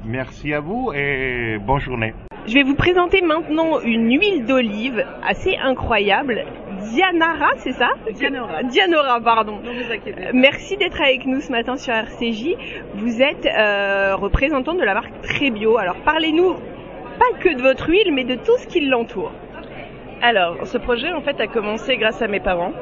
Merci 0.05 0.53
à 0.53 0.61
vous 0.61 0.91
et 0.93 1.57
bonne 1.59 1.79
journée. 1.79 2.13
Je 2.47 2.53
vais 2.53 2.63
vous 2.63 2.75
présenter 2.75 3.21
maintenant 3.21 3.81
une 3.81 4.09
huile 4.09 4.45
d'olive 4.45 5.05
assez 5.23 5.55
incroyable. 5.57 6.45
Dianara, 6.89 7.49
c'est 7.57 7.73
ça 7.73 7.89
Dianora. 8.11 8.63
Dianora, 8.63 9.21
pardon. 9.21 9.59
Ne 9.63 9.71
vous 9.71 9.91
inquiétez 9.91 10.13
pas. 10.13 10.31
Merci 10.33 10.77
d'être 10.77 11.01
avec 11.01 11.25
nous 11.25 11.41
ce 11.41 11.51
matin 11.51 11.77
sur 11.77 11.93
RCJ. 11.93 12.55
Vous 12.95 13.21
êtes 13.21 13.45
euh, 13.45 14.15
représentant 14.15 14.73
de 14.73 14.83
la 14.83 14.93
marque 14.93 15.21
Trebio. 15.21 15.77
Alors 15.77 15.97
parlez-nous 16.05 16.53
pas 16.53 17.37
que 17.39 17.53
de 17.53 17.61
votre 17.61 17.89
huile, 17.89 18.13
mais 18.13 18.23
de 18.23 18.35
tout 18.35 18.57
ce 18.57 18.67
qui 18.67 18.81
l'entoure. 18.81 19.31
Alors, 20.21 20.65
ce 20.65 20.77
projet 20.77 21.11
en 21.11 21.21
fait 21.21 21.39
a 21.39 21.47
commencé 21.47 21.97
grâce 21.97 22.21
à 22.21 22.27
mes 22.27 22.39
parents. 22.39 22.73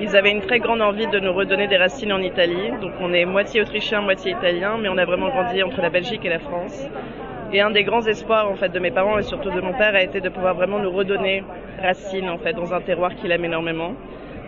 Ils 0.00 0.16
avaient 0.16 0.30
une 0.30 0.42
très 0.42 0.58
grande 0.58 0.82
envie 0.82 1.06
de 1.06 1.18
nous 1.18 1.32
redonner 1.32 1.68
des 1.68 1.76
racines 1.76 2.12
en 2.12 2.20
Italie. 2.20 2.70
Donc 2.80 2.92
on 3.00 3.12
est 3.12 3.24
moitié 3.24 3.62
autrichien, 3.62 4.02
moitié 4.02 4.32
italien, 4.32 4.76
mais 4.80 4.88
on 4.88 4.98
a 4.98 5.04
vraiment 5.04 5.28
grandi 5.28 5.62
entre 5.62 5.80
la 5.80 5.90
Belgique 5.90 6.24
et 6.24 6.28
la 6.28 6.38
France. 6.38 6.86
Et 7.52 7.60
un 7.60 7.70
des 7.70 7.84
grands 7.84 8.06
espoirs 8.06 8.50
en 8.50 8.56
fait 8.56 8.70
de 8.70 8.78
mes 8.78 8.90
parents 8.90 9.18
et 9.18 9.22
surtout 9.22 9.50
de 9.50 9.60
mon 9.60 9.72
père 9.72 9.94
a 9.94 10.02
été 10.02 10.20
de 10.20 10.28
pouvoir 10.28 10.54
vraiment 10.54 10.78
nous 10.78 10.90
redonner 10.90 11.44
racines 11.80 12.28
en 12.28 12.38
fait 12.38 12.52
dans 12.54 12.74
un 12.74 12.80
terroir 12.80 13.14
qu'il 13.14 13.30
aime 13.30 13.44
énormément. 13.44 13.94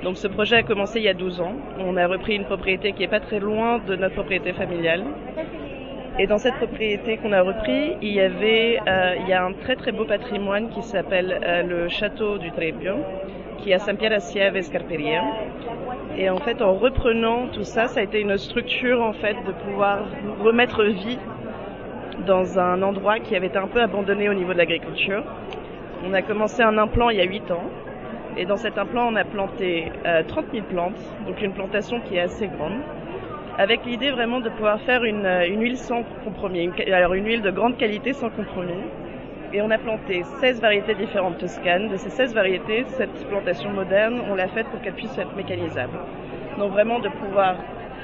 Donc 0.02 0.17
ce 0.17 0.28
projet 0.28 0.57
a 0.57 0.62
commencé 0.62 0.99
il 0.99 1.05
y 1.05 1.09
a 1.09 1.14
12 1.14 1.40
ans. 1.40 1.55
On 1.81 1.97
a 1.97 2.07
repris 2.07 2.37
une 2.37 2.45
propriété 2.45 2.93
qui 2.93 3.02
est 3.02 3.09
pas 3.09 3.21
très 3.21 3.40
loin 3.40 3.78
de 3.78 3.97
notre 3.97 4.14
propriété 4.14 4.52
familiale. 4.52 5.05
Et 6.21 6.26
dans 6.26 6.38
cette 6.38 6.55
propriété 6.55 7.17
qu'on 7.17 7.33
a 7.33 7.43
repris, 7.43 7.97
il 8.02 8.12
y 8.12 8.21
avait, 8.21 8.81
euh, 8.88 9.14
il 9.21 9.28
y 9.28 9.33
a 9.33 9.45
un 9.45 9.52
très 9.52 9.76
très 9.76 9.93
beau 9.93 10.05
patrimoine 10.05 10.69
qui 10.71 10.83
s'appelle 10.83 11.40
euh, 11.45 11.62
le 11.62 11.88
château 11.88 12.38
du 12.38 12.50
Trebbio, 12.50 12.97
qui 13.59 13.71
est 13.71 13.75
à 13.75 13.78
Saint-Pierre 13.78 14.12
à 14.12 14.21
Sieve 14.21 14.57
et 14.57 14.62
Scarperia. 14.62 15.23
Et 16.17 16.28
en 16.28 16.38
fait, 16.38 16.61
en 16.61 16.75
reprenant 16.75 17.47
tout 17.47 17.62
ça, 17.62 17.87
ça 17.87 18.00
a 18.00 18.02
été 18.02 18.21
une 18.21 18.37
structure 18.37 19.00
en 19.00 19.12
fait 19.12 19.37
de 19.47 19.52
pouvoir 19.52 20.00
remettre 20.40 20.83
vie 20.83 21.19
dans 22.27 22.59
un 22.59 22.83
endroit 22.83 23.21
qui 23.21 23.37
avait 23.37 23.47
été 23.49 23.59
un 23.59 23.69
peu 23.69 23.81
abandonné 23.81 24.29
au 24.29 24.35
niveau 24.35 24.53
de 24.53 24.59
l'agriculture. 24.59 25.25
On 26.07 26.13
a 26.15 26.23
commencé 26.23 26.63
un 26.63 26.79
implant 26.79 27.11
il 27.11 27.19
y 27.19 27.21
a 27.21 27.25
8 27.25 27.51
ans. 27.51 27.65
Et 28.37 28.45
dans 28.45 28.57
cet 28.57 28.79
implant, 28.79 29.09
on 29.11 29.17
a 29.17 29.25
planté 29.25 29.91
euh, 30.07 30.23
30 30.27 30.47
000 30.53 30.65
plantes, 30.69 31.01
donc 31.27 31.43
une 31.43 31.53
plantation 31.53 32.01
qui 32.01 32.17
est 32.17 32.21
assez 32.21 32.47
grande 32.47 32.81
avec 33.59 33.85
l'idée 33.85 34.13
vraiment 34.13 34.39
de 34.41 34.49
pouvoir 34.51 34.81
faire 34.83 35.03
une, 35.03 35.27
euh, 35.27 35.45
huile 35.47 35.77
sans 35.77 36.05
compromis, 36.23 36.71
alors 36.93 37.15
une 37.15 37.27
huile 37.27 37.43
de 37.43 37.51
grande 37.51 37.77
qualité 37.77 38.13
sans 38.13 38.31
compromis. 38.31 38.85
Et 39.53 39.61
on 39.63 39.71
a 39.71 39.79
planté 39.79 40.23
16 40.41 40.61
variétés 40.61 40.95
différentes 40.95 41.39
toscanes. 41.39 41.89
De 41.89 41.97
ces 41.97 42.11
16 42.11 42.35
variétés, 42.35 42.85
cette 42.87 43.27
plantation 43.29 43.71
moderne, 43.71 44.21
on 44.31 44.35
l'a 44.35 44.47
faite 44.47 44.67
pour 44.69 44.81
qu'elle 44.81 44.93
puisse 44.93 45.19
être 45.19 45.35
mécanisable. 45.35 45.99
Donc 46.59 46.71
vraiment 46.71 47.01
de 47.01 47.09
pouvoir 47.09 47.57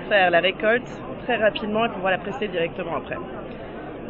faire 0.08 0.30
la 0.30 0.40
récolte 0.40 0.88
très 1.24 1.36
rapidement 1.36 1.84
et 1.84 1.88
pouvoir 1.90 2.12
la 2.12 2.18
presser 2.18 2.48
directement 2.48 2.96
après. 2.96 3.16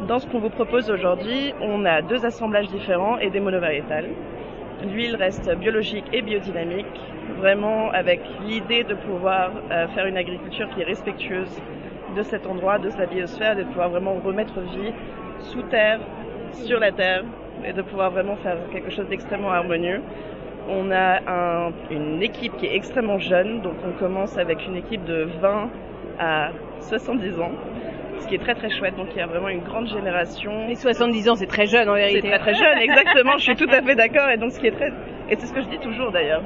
Dans 0.01 0.19
ce 0.19 0.27
qu'on 0.27 0.39
vous 0.39 0.49
propose 0.49 0.91
aujourd'hui, 0.91 1.53
on 1.61 1.83
a 1.85 2.01
deux 2.03 2.25
assemblages 2.25 2.67
différents 2.67 3.17
et 3.17 3.31
des 3.31 3.39
monovariétales. 3.39 4.09
L'huile 4.83 5.15
reste 5.15 5.49
biologique 5.57 6.05
et 6.13 6.21
biodynamique, 6.21 6.85
vraiment 7.37 7.89
avec 7.91 8.19
l'idée 8.45 8.83
de 8.83 8.93
pouvoir 8.93 9.51
euh, 9.71 9.87
faire 9.87 10.05
une 10.05 10.17
agriculture 10.17 10.69
qui 10.69 10.81
est 10.81 10.83
respectueuse 10.83 11.59
de 12.15 12.21
cet 12.21 12.45
endroit, 12.45 12.77
de 12.77 12.89
sa 12.89 13.07
biosphère, 13.07 13.55
de 13.55 13.63
pouvoir 13.63 13.89
vraiment 13.89 14.15
remettre 14.23 14.59
vie 14.59 14.93
sous 15.39 15.63
terre, 15.63 15.99
sur 16.51 16.79
la 16.79 16.91
terre, 16.91 17.23
et 17.65 17.73
de 17.73 17.81
pouvoir 17.81 18.11
vraiment 18.11 18.35
faire 18.35 18.57
quelque 18.71 18.91
chose 18.91 19.07
d'extrêmement 19.07 19.51
harmonieux. 19.51 20.01
On 20.69 20.91
a 20.91 21.21
un, 21.25 21.71
une 21.89 22.21
équipe 22.21 22.55
qui 22.57 22.67
est 22.67 22.75
extrêmement 22.75 23.17
jeune, 23.17 23.61
donc 23.61 23.75
on 23.87 23.97
commence 23.97 24.37
avec 24.37 24.67
une 24.67 24.75
équipe 24.75 25.05
de 25.05 25.27
20 25.41 25.69
à 26.19 26.49
70 26.81 27.39
ans, 27.39 27.51
ce 28.19 28.27
qui 28.27 28.35
est 28.35 28.39
très 28.39 28.55
très 28.55 28.69
chouette. 28.69 28.95
Donc 28.95 29.07
il 29.13 29.17
y 29.17 29.21
a 29.21 29.27
vraiment 29.27 29.49
une 29.49 29.61
grande 29.63 29.87
génération. 29.87 30.67
Et 30.69 30.75
70 30.75 31.29
ans, 31.29 31.35
c'est 31.35 31.45
très 31.47 31.65
jeune 31.67 31.89
en 31.89 31.95
C'est 31.95 32.01
vérité. 32.07 32.27
très 32.29 32.39
très 32.39 32.53
jeune, 32.55 32.77
exactement. 32.79 33.37
Je 33.37 33.43
suis 33.43 33.55
tout 33.55 33.69
à 33.71 33.81
fait 33.81 33.95
d'accord. 33.95 34.29
Et 34.29 34.37
donc 34.37 34.51
ce 34.51 34.59
qui 34.59 34.67
est 34.67 34.71
très, 34.71 34.89
et 35.29 35.35
c'est 35.35 35.45
ce 35.47 35.53
que 35.53 35.61
je 35.61 35.67
dis 35.67 35.79
toujours 35.79 36.11
d'ailleurs. 36.11 36.41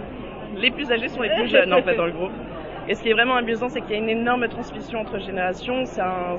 Les 0.58 0.72
plus 0.72 0.92
âgés 0.92 1.08
sont 1.08 1.22
les 1.22 1.30
plus 1.30 1.48
jeunes 1.48 1.74
en 1.74 1.82
fait 1.82 1.96
dans 1.96 2.06
le 2.06 2.12
groupe. 2.12 2.32
Et 2.88 2.96
ce 2.96 3.04
qui 3.04 3.10
est 3.10 3.14
vraiment 3.14 3.36
amusant, 3.36 3.70
c'est 3.70 3.82
qu'il 3.82 3.92
y 3.92 3.96
a 3.96 3.98
une 4.00 4.10
énorme 4.10 4.48
transmission 4.48 5.00
entre 5.00 5.20
générations. 5.20 5.86
C'est 5.86 6.02
un, 6.02 6.38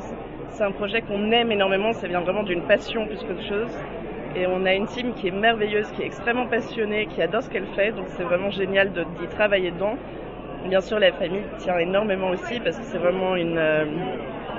c'est 0.49 0.65
un 0.65 0.73
projet 0.73 1.01
qu'on 1.03 1.31
aime 1.31 1.53
énormément. 1.53 1.93
Ça 1.93 2.09
vient 2.09 2.21
vraiment 2.21 2.43
d'une 2.43 2.63
passion 2.63 3.07
plus 3.07 3.19
qu'autre 3.19 3.47
chose. 3.47 3.71
Et 4.37 4.47
on 4.47 4.65
a 4.65 4.75
une 4.75 4.87
team 4.87 5.13
qui 5.15 5.29
est 5.29 5.33
merveilleuse, 5.33 5.91
qui 5.93 6.03
est 6.03 6.07
extrêmement 6.07 6.47
passionnée, 6.47 7.07
qui 7.07 7.23
adore 7.23 7.43
ce 7.43 7.51
qu'elle 7.51 7.67
fait. 7.77 7.93
Donc 7.93 8.07
c'est 8.09 8.23
vraiment 8.25 8.51
génial 8.51 8.93
de- 8.93 9.05
d'y 9.21 9.27
travailler 9.29 9.71
dedans. 9.71 9.97
Bien 10.67 10.81
sûr, 10.81 10.99
la 10.99 11.13
famille 11.13 11.43
tient 11.59 11.79
énormément 11.79 12.31
aussi 12.31 12.61
parce 12.61 12.77
que 12.77 12.85
c'est 12.85 12.99
vraiment 12.99 13.35
une, 13.35 13.57
euh, 13.59 13.85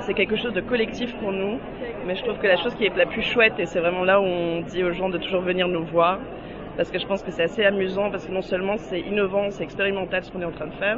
c'est 0.01 0.13
quelque 0.13 0.35
chose 0.35 0.53
de 0.53 0.61
collectif 0.61 1.15
pour 1.17 1.31
nous. 1.31 1.59
Mais 2.05 2.15
je 2.15 2.23
trouve 2.23 2.37
que 2.39 2.47
la 2.47 2.57
chose 2.57 2.73
qui 2.75 2.85
est 2.85 2.95
la 2.95 3.05
plus 3.05 3.21
chouette, 3.21 3.59
et 3.59 3.65
c'est 3.65 3.79
vraiment 3.79 4.03
là 4.03 4.19
où 4.19 4.23
on 4.23 4.61
dit 4.61 4.83
aux 4.83 4.91
gens 4.91 5.09
de 5.09 5.17
toujours 5.19 5.41
venir 5.41 5.67
nous 5.67 5.83
voir, 5.85 6.19
parce 6.75 6.89
que 6.89 6.97
je 6.97 7.05
pense 7.05 7.21
que 7.21 7.29
c'est 7.31 7.43
assez 7.43 7.63
amusant, 7.63 8.09
parce 8.09 8.25
que 8.25 8.31
non 8.31 8.41
seulement 8.41 8.77
c'est 8.77 8.99
innovant, 9.01 9.51
c'est 9.51 9.63
expérimental 9.63 10.23
ce 10.23 10.31
qu'on 10.31 10.41
est 10.41 10.45
en 10.45 10.51
train 10.51 10.67
de 10.67 10.73
faire, 10.73 10.97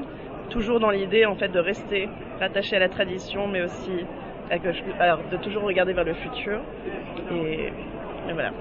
toujours 0.49 0.79
dans 0.79 0.89
l'idée 0.91 1.25
en 1.25 1.35
fait 1.35 1.49
de 1.49 1.59
rester 1.59 2.07
rattaché 2.39 2.77
à 2.77 2.79
la 2.79 2.89
tradition, 2.89 3.47
mais 3.47 3.61
aussi 3.61 4.05
à 4.49 4.59
que 4.59 4.71
je- 4.71 4.81
alors, 4.99 5.19
de 5.31 5.37
toujours 5.37 5.63
regarder 5.63 5.93
vers 5.93 6.03
le 6.05 6.13
futur. 6.13 6.59
Et, 7.31 7.71
voilà. 8.33 8.51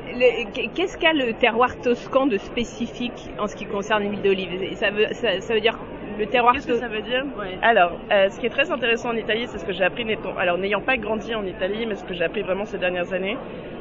Qu'est-ce 0.74 0.98
qu'a 0.98 1.12
le 1.12 1.34
terroir 1.34 1.80
toscan 1.80 2.26
de 2.26 2.36
spécifique 2.36 3.30
en 3.38 3.46
ce 3.46 3.54
qui 3.54 3.66
concerne 3.66 4.02
l'huile 4.04 4.22
d'olive? 4.22 4.74
Ça 4.76 4.88
ça, 5.12 5.40
ça 5.40 5.54
veut 5.54 5.60
dire 5.60 5.78
le 6.18 6.26
terroir 6.26 6.54
Qu'est-ce 6.54 6.66
que 6.66 6.78
ça 6.78 6.88
veut 6.88 7.02
dire? 7.02 7.24
Alors, 7.62 7.98
euh, 8.10 8.28
ce 8.28 8.38
qui 8.38 8.46
est 8.46 8.50
très 8.50 8.70
intéressant 8.70 9.10
en 9.10 9.16
Italie, 9.16 9.46
c'est 9.46 9.58
ce 9.58 9.64
que 9.64 9.72
j'ai 9.72 9.84
appris 9.84 10.04
n'étant, 10.04 10.36
alors 10.36 10.58
n'ayant 10.58 10.80
pas 10.80 10.96
grandi 10.96 11.34
en 11.34 11.44
Italie, 11.44 11.86
mais 11.86 11.94
ce 11.94 12.04
que 12.04 12.14
j'ai 12.14 12.24
appris 12.24 12.42
vraiment 12.42 12.64
ces 12.64 12.78
dernières 12.78 13.12
années, 13.12 13.36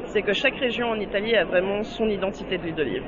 c'est 0.06 0.22
que 0.22 0.32
chaque 0.32 0.56
région 0.56 0.88
en 0.88 1.00
Italie 1.00 1.34
a 1.36 1.44
vraiment 1.44 1.82
son 1.82 2.08
identité 2.08 2.58
de 2.58 2.62
l'huile 2.62 2.74
d'olive. 2.74 3.02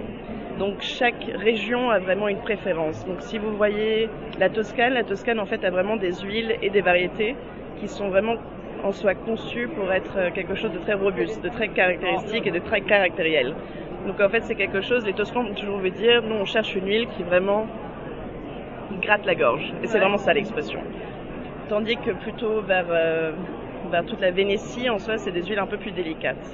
Donc 0.59 0.81
chaque 0.81 1.25
région 1.35 1.91
a 1.91 1.99
vraiment 1.99 2.29
une 2.29 2.39
préférence. 2.39 3.05
Donc 3.07 3.21
si 3.21 3.39
vous 3.39 3.57
voyez 3.57 4.09
la 4.39 4.49
Toscane, 4.49 4.95
la 4.95 5.03
Toscane 5.03 5.41
en 5.41 5.47
fait 5.47 5.65
a 5.65 5.71
vraiment 5.71 5.97
des 5.97 6.13
huiles 6.23 6.57
et 6.63 6.71
des 6.71 6.81
variétés 6.81 7.35
qui 7.81 7.89
sont 7.89 8.09
vraiment 8.09 8.37
en 8.85 8.93
soi 8.93 9.15
conçues 9.15 9.69
pour 9.69 9.93
être 9.93 10.17
euh, 10.17 10.31
quelque 10.31 10.55
chose 10.55 10.73
de 10.73 10.79
très 10.79 10.95
robuste, 10.95 11.43
de 11.43 11.49
très 11.49 11.69
caractéristique 11.69 12.47
et 12.47 12.51
de 12.51 12.61
très 12.61 12.83
caractériel. 12.83 13.55
Donc 14.07 14.21
en 14.21 14.29
fait 14.29 14.43
c'est 14.45 14.55
quelque 14.55 14.81
chose, 14.81 15.05
les 15.05 15.15
Toscans 15.15 15.43
vont 15.43 15.55
toujours 15.55 15.79
vous 15.79 15.89
dire, 15.89 16.23
nous 16.23 16.37
on 16.37 16.45
cherche 16.45 16.75
une 16.77 16.87
huile 16.87 17.09
qui 17.17 17.23
vraiment 17.23 17.67
gratte 19.05 19.25
la 19.27 19.35
gorge. 19.35 19.73
Et 19.83 19.87
c'est 19.87 19.99
vraiment 19.99 20.19
ça 20.19 20.33
l'expression. 20.33 20.81
Tandis 21.69 21.97
que 21.97 22.11
plutôt 22.11 22.61
vers, 22.63 22.87
euh, 22.89 23.33
vers 23.91 24.05
toute 24.05 24.21
la 24.21 24.31
Vénétie, 24.31 24.89
en 24.91 24.99
soi, 24.99 25.19
c'est 25.19 25.31
des 25.33 25.43
huiles 25.43 25.59
un 25.59 25.67
peu 25.67 25.77
plus 25.79 25.93
délicates. 25.93 26.47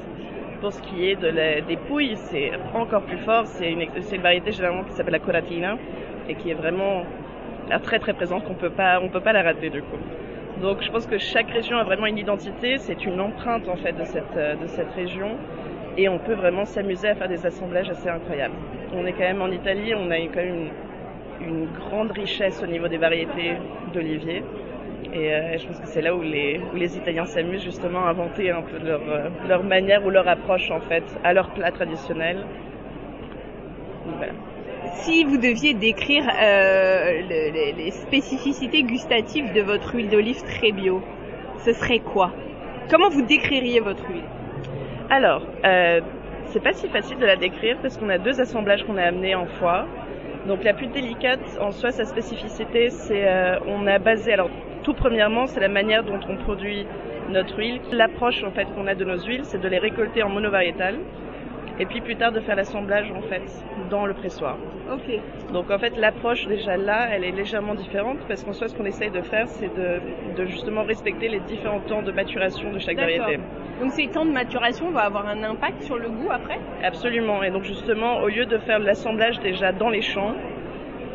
Pour 0.61 0.73
ce 0.73 0.83
qui 0.83 1.09
est 1.09 1.17
de 1.17 1.29
la- 1.29 1.61
des 1.63 1.77
pouilles, 1.77 2.17
c'est 2.17 2.53
encore 2.75 3.03
plus 3.03 3.19
fort. 3.19 3.47
C'est 3.47 3.73
une, 3.73 3.87
c'est 4.03 4.17
une 4.17 4.23
variété 4.23 4.53
généralement 4.53 4.85
qui 4.85 4.93
s'appelle 4.93 5.13
la 5.15 5.19
coratina 5.19 5.77
et 6.29 6.35
qui 6.35 6.51
est 6.51 6.55
vraiment 6.55 7.05
là, 7.69 7.79
très 7.79 7.99
très 7.99 8.13
présente 8.13 8.45
qu'on 8.45 8.55
peut 8.55 8.71
pas, 8.71 9.01
on 9.01 9.09
peut 9.09 9.21
pas 9.21 9.33
la 9.33 9.43
rater 9.43 9.71
du 9.71 9.83
coup. 9.83 9.97
Donc 10.61 10.83
je 10.83 10.91
pense 10.91 11.07
que 11.07 11.17
chaque 11.19 11.51
région 11.51 11.79
a 11.79 11.85
vraiment 11.85 12.07
une 12.07 12.19
identité. 12.19 12.77
C'est 12.79 13.05
une 13.07 13.21
empreinte 13.21 13.69
en 13.69 13.77
fait 13.77 13.93
de 13.93 14.05
cette, 14.05 14.37
euh, 14.37 14.55
de 14.57 14.67
cette 14.67 14.93
région 14.93 15.31
et 15.97 16.09
on 16.09 16.19
peut 16.19 16.35
vraiment 16.35 16.67
s'amuser 16.67 17.09
à 17.09 17.15
faire 17.15 17.29
des 17.29 17.47
assemblages 17.47 17.89
assez 17.91 18.09
incroyables. 18.09 18.55
On 18.93 19.07
est 19.07 19.13
quand 19.13 19.25
même 19.33 19.43
en 19.43 19.49
Italie, 19.51 19.95
on 19.95 20.11
a 20.11 20.21
eu 20.21 20.29
quand 20.29 20.41
même 20.43 20.55
une, 20.55 20.71
une 21.41 21.67
grande 21.67 22.13
richesse 22.13 22.63
au 22.63 22.67
niveau 22.67 22.89
des 22.89 22.99
variétés 22.99 23.55
d'olivier. 23.93 24.43
Et 25.13 25.35
euh, 25.35 25.59
je 25.59 25.67
pense 25.67 25.79
que 25.81 25.87
c'est 25.87 26.03
là 26.03 26.15
où 26.15 26.23
les, 26.23 26.61
où 26.73 26.77
les 26.77 26.97
Italiens 26.97 27.25
s'amusent 27.27 27.65
justement 27.65 28.07
à 28.07 28.11
inventer 28.11 28.51
un 28.51 28.63
peu 28.63 28.79
leur, 28.79 29.01
euh, 29.09 29.29
leur 29.49 29.65
manière 29.65 30.05
ou 30.07 30.11
leur 30.11 30.29
approche 30.29 30.71
en 30.71 30.81
fait 30.81 31.05
à 31.25 31.33
leur 31.33 31.51
plat 31.51 31.73
traditionnel. 31.73 32.37
Donc, 34.07 34.17
voilà. 34.17 34.33
Si 34.95 35.25
vous 35.25 35.37
deviez 35.37 35.75
décrire 35.75 36.25
euh, 36.29 37.23
le- 37.23 37.53
les, 37.53 37.73
les 37.73 37.91
spécificités 37.91 38.83
gustatives 38.83 39.53
de 39.53 39.63
votre 39.63 39.95
huile 39.95 40.09
d'olive 40.09 40.43
très 40.45 40.73
bio, 40.73 41.03
ce 41.65 41.73
serait 41.73 42.01
quoi? 42.01 42.33
Comment 42.89 43.09
vous 43.09 43.23
décririez 43.23 43.81
votre 43.81 44.09
huile? 44.11 44.25
Alors, 45.11 45.43
c'est 46.47 46.63
pas 46.63 46.73
si 46.73 46.89
facile 46.89 47.19
de 47.19 47.27
la 47.27 47.37
décrire 47.37 47.77
parce 47.83 47.97
qu'on 47.97 48.09
a 48.09 48.19
deux 48.19 48.41
assemblages 48.41 48.85
qu'on 48.85 48.97
a 48.97 49.03
amenés 49.03 49.35
en 49.35 49.47
foire. 49.47 49.87
Donc 50.47 50.65
la 50.65 50.73
plus 50.73 50.87
délicate 50.87 51.59
en 51.61 51.71
soi, 51.71 51.93
sa 51.93 52.05
spécificité, 52.05 52.91
c'est 52.91 53.29
euh, 53.29 53.59
on 53.67 53.87
a 53.87 53.99
basé, 53.99 54.33
alors 54.33 54.51
tout 54.83 54.95
premièrement, 54.95 55.47
c'est 55.47 55.61
la 55.61 55.69
manière 55.69 56.03
dont 56.03 56.21
on 56.29 56.37
produit 56.37 56.87
notre 57.29 57.59
huile. 57.59 57.81
L'approche 57.93 58.43
en 58.43 58.51
fait 58.51 58.67
qu'on 58.75 58.87
a 58.87 58.95
de 58.95 59.05
nos 59.05 59.19
huiles, 59.19 59.45
c'est 59.45 59.61
de 59.61 59.69
les 59.69 59.79
récolter 59.79 60.23
en 60.23 60.31
monovariétal 60.31 60.97
et 61.81 61.87
puis 61.87 62.01
plus 62.01 62.17
tard 62.17 62.31
de 62.31 62.41
faire 62.41 62.57
l'assemblage 62.57 63.11
en 63.11 63.23
fait 63.23 63.43
dans 63.91 64.07
le 64.07 64.15
pressoir. 64.15 64.57
Donc 65.53 65.71
en 65.71 65.79
fait 65.79 65.97
l'approche 65.97 66.47
déjà 66.47 66.77
là, 66.77 67.09
elle 67.11 67.25
est 67.25 67.33
légèrement 67.33 67.75
différente 67.75 68.19
parce 68.29 68.45
qu'en 68.45 68.53
soi 68.53 68.69
ce 68.69 68.75
qu'on 68.77 68.85
essaye 68.85 69.11
de 69.11 69.23
faire, 69.23 69.49
c'est 69.49 69.75
de, 69.75 70.01
de 70.37 70.45
justement 70.45 70.85
respecter 70.85 71.29
les 71.29 71.41
différents 71.41 71.81
temps 71.81 72.03
de 72.03 72.13
maturation 72.13 72.71
de 72.71 72.79
chaque 72.79 72.99
variété. 72.99 73.39
Donc 73.81 73.93
ces 73.93 74.09
temps 74.09 74.27
de 74.27 74.31
maturation 74.31 74.91
vont 74.91 74.99
avoir 74.99 75.27
un 75.27 75.43
impact 75.43 75.83
sur 75.83 75.97
le 75.97 76.11
goût 76.11 76.31
après? 76.31 76.59
Absolument. 76.85 77.43
Et 77.43 77.51
donc 77.51 77.65
justement, 77.65 78.21
au 78.21 78.29
lieu 78.29 78.45
de 78.45 78.59
faire 78.59 78.79
l'assemblage 78.79 79.41
déjà 79.41 79.73
dans 79.73 79.89
les 79.89 80.03
champs, 80.03 80.35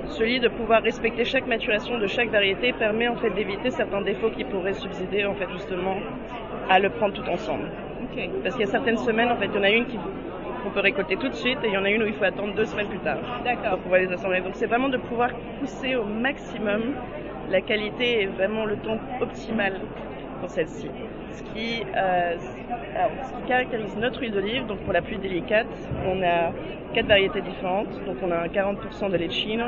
celui 0.07 0.39
de 0.39 0.47
pouvoir 0.47 0.81
respecter 0.81 1.25
chaque 1.25 1.47
maturation 1.47 1.99
de 1.99 2.07
chaque 2.07 2.29
variété 2.29 2.73
permet 2.73 3.07
en 3.07 3.15
fait 3.15 3.29
d'éviter 3.31 3.69
certains 3.69 4.01
défauts 4.01 4.31
qui 4.31 4.43
pourraient 4.43 4.73
subsider 4.73 5.25
en 5.25 5.35
fait 5.35 5.49
justement 5.51 5.97
à 6.69 6.79
le 6.79 6.89
prendre 6.89 7.13
tout 7.13 7.29
ensemble. 7.29 7.69
Parce 8.43 8.55
qu'il 8.55 8.65
y 8.65 8.69
a 8.69 8.71
certaines 8.71 8.97
semaines, 8.97 9.29
en 9.29 9.35
fait, 9.35 9.47
il 9.47 9.55
y 9.55 9.57
en 9.57 9.63
a 9.63 9.69
une 9.69 9.85
qui 9.87 9.97
qu'on 10.65 10.71
peut 10.71 10.79
récolter 10.79 11.15
tout 11.15 11.29
de 11.29 11.35
suite 11.35 11.59
et 11.63 11.67
il 11.67 11.73
y 11.73 11.77
en 11.77 11.85
a 11.85 11.89
une 11.89 12.01
où 12.01 12.07
il 12.07 12.13
faut 12.13 12.23
attendre 12.23 12.53
deux 12.55 12.65
semaines 12.65 12.87
plus 12.87 12.99
tard 12.99 13.17
D'accord. 13.43 13.71
pour 13.71 13.79
pouvoir 13.81 14.01
les 14.01 14.11
assembler. 14.11 14.41
Donc 14.41 14.55
c'est 14.55 14.65
vraiment 14.65 14.89
de 14.89 14.97
pouvoir 14.97 15.29
pousser 15.59 15.95
au 15.95 16.03
maximum 16.03 16.95
la 17.51 17.61
qualité 17.61 18.23
et 18.23 18.25
vraiment 18.25 18.65
le 18.65 18.75
ton 18.77 18.99
optimal 19.21 19.79
pour 20.39 20.49
celle-ci. 20.49 20.89
Ce 21.33 21.43
qui, 21.43 21.83
euh, 21.95 22.35
alors, 22.95 23.11
ce 23.23 23.33
qui 23.33 23.47
caractérise 23.47 23.95
notre 23.97 24.21
huile 24.21 24.31
d'olive, 24.31 24.65
donc 24.65 24.79
pour 24.79 24.93
la 24.93 25.01
plus 25.01 25.17
délicate, 25.17 25.67
on 26.07 26.23
a 26.23 26.51
quatre 26.93 27.07
variétés 27.07 27.41
différentes. 27.41 27.91
Donc 28.05 28.17
on 28.23 28.31
a 28.31 28.37
un 28.37 28.47
40% 28.47 29.11
de 29.11 29.17
lecchino, 29.17 29.65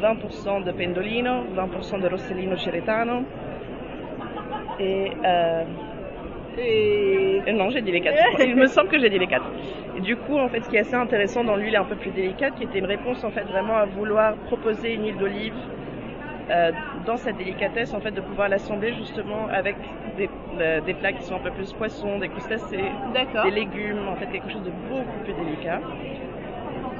20% 0.00 0.64
de 0.64 0.70
pendolino, 0.70 1.44
20% 1.56 2.00
de 2.00 2.08
rossellino 2.08 2.56
ceretano 2.56 3.22
et 4.78 5.10
euh, 5.24 5.64
Et... 6.58 7.52
Non, 7.52 7.70
j'ai 7.70 7.82
dit 7.82 7.92
les 7.92 8.00
quatre. 8.00 8.18
Il 8.40 8.56
me 8.56 8.66
semble 8.66 8.88
que 8.88 8.98
j'ai 8.98 9.10
dit 9.10 9.18
les 9.18 9.26
quatre. 9.26 9.46
Et 9.96 10.00
du 10.00 10.16
coup, 10.16 10.38
en 10.38 10.48
fait, 10.48 10.60
ce 10.62 10.68
qui 10.68 10.76
est 10.76 10.80
assez 10.80 10.94
intéressant 10.94 11.44
dans 11.44 11.56
l'huile 11.56 11.76
un 11.76 11.84
peu 11.84 11.96
plus 11.96 12.10
délicate, 12.10 12.54
qui 12.56 12.64
était 12.64 12.78
une 12.78 12.86
réponse 12.86 13.22
en 13.24 13.30
fait 13.30 13.44
vraiment 13.44 13.76
à 13.76 13.86
vouloir 13.86 14.34
proposer 14.36 14.94
une 14.94 15.04
huile 15.06 15.18
d'olive 15.18 15.54
euh, 16.50 16.72
dans 17.06 17.16
sa 17.16 17.32
délicatesse, 17.32 17.94
en 17.94 18.00
fait, 18.00 18.10
de 18.10 18.20
pouvoir 18.20 18.48
l'assembler 18.48 18.92
justement 18.92 19.48
avec 19.48 19.76
des, 20.18 20.28
euh, 20.60 20.80
des 20.82 20.92
plats 20.94 21.12
qui 21.12 21.22
sont 21.24 21.36
un 21.36 21.40
peu 21.40 21.50
plus 21.50 21.72
poissons, 21.72 22.18
des 22.18 22.28
crustacés, 22.28 22.92
des 23.44 23.50
légumes, 23.50 24.08
en 24.08 24.16
fait, 24.16 24.26
quelque 24.26 24.50
chose 24.50 24.62
de 24.62 24.70
beaucoup 24.70 25.18
plus 25.24 25.32
délicat. 25.32 25.80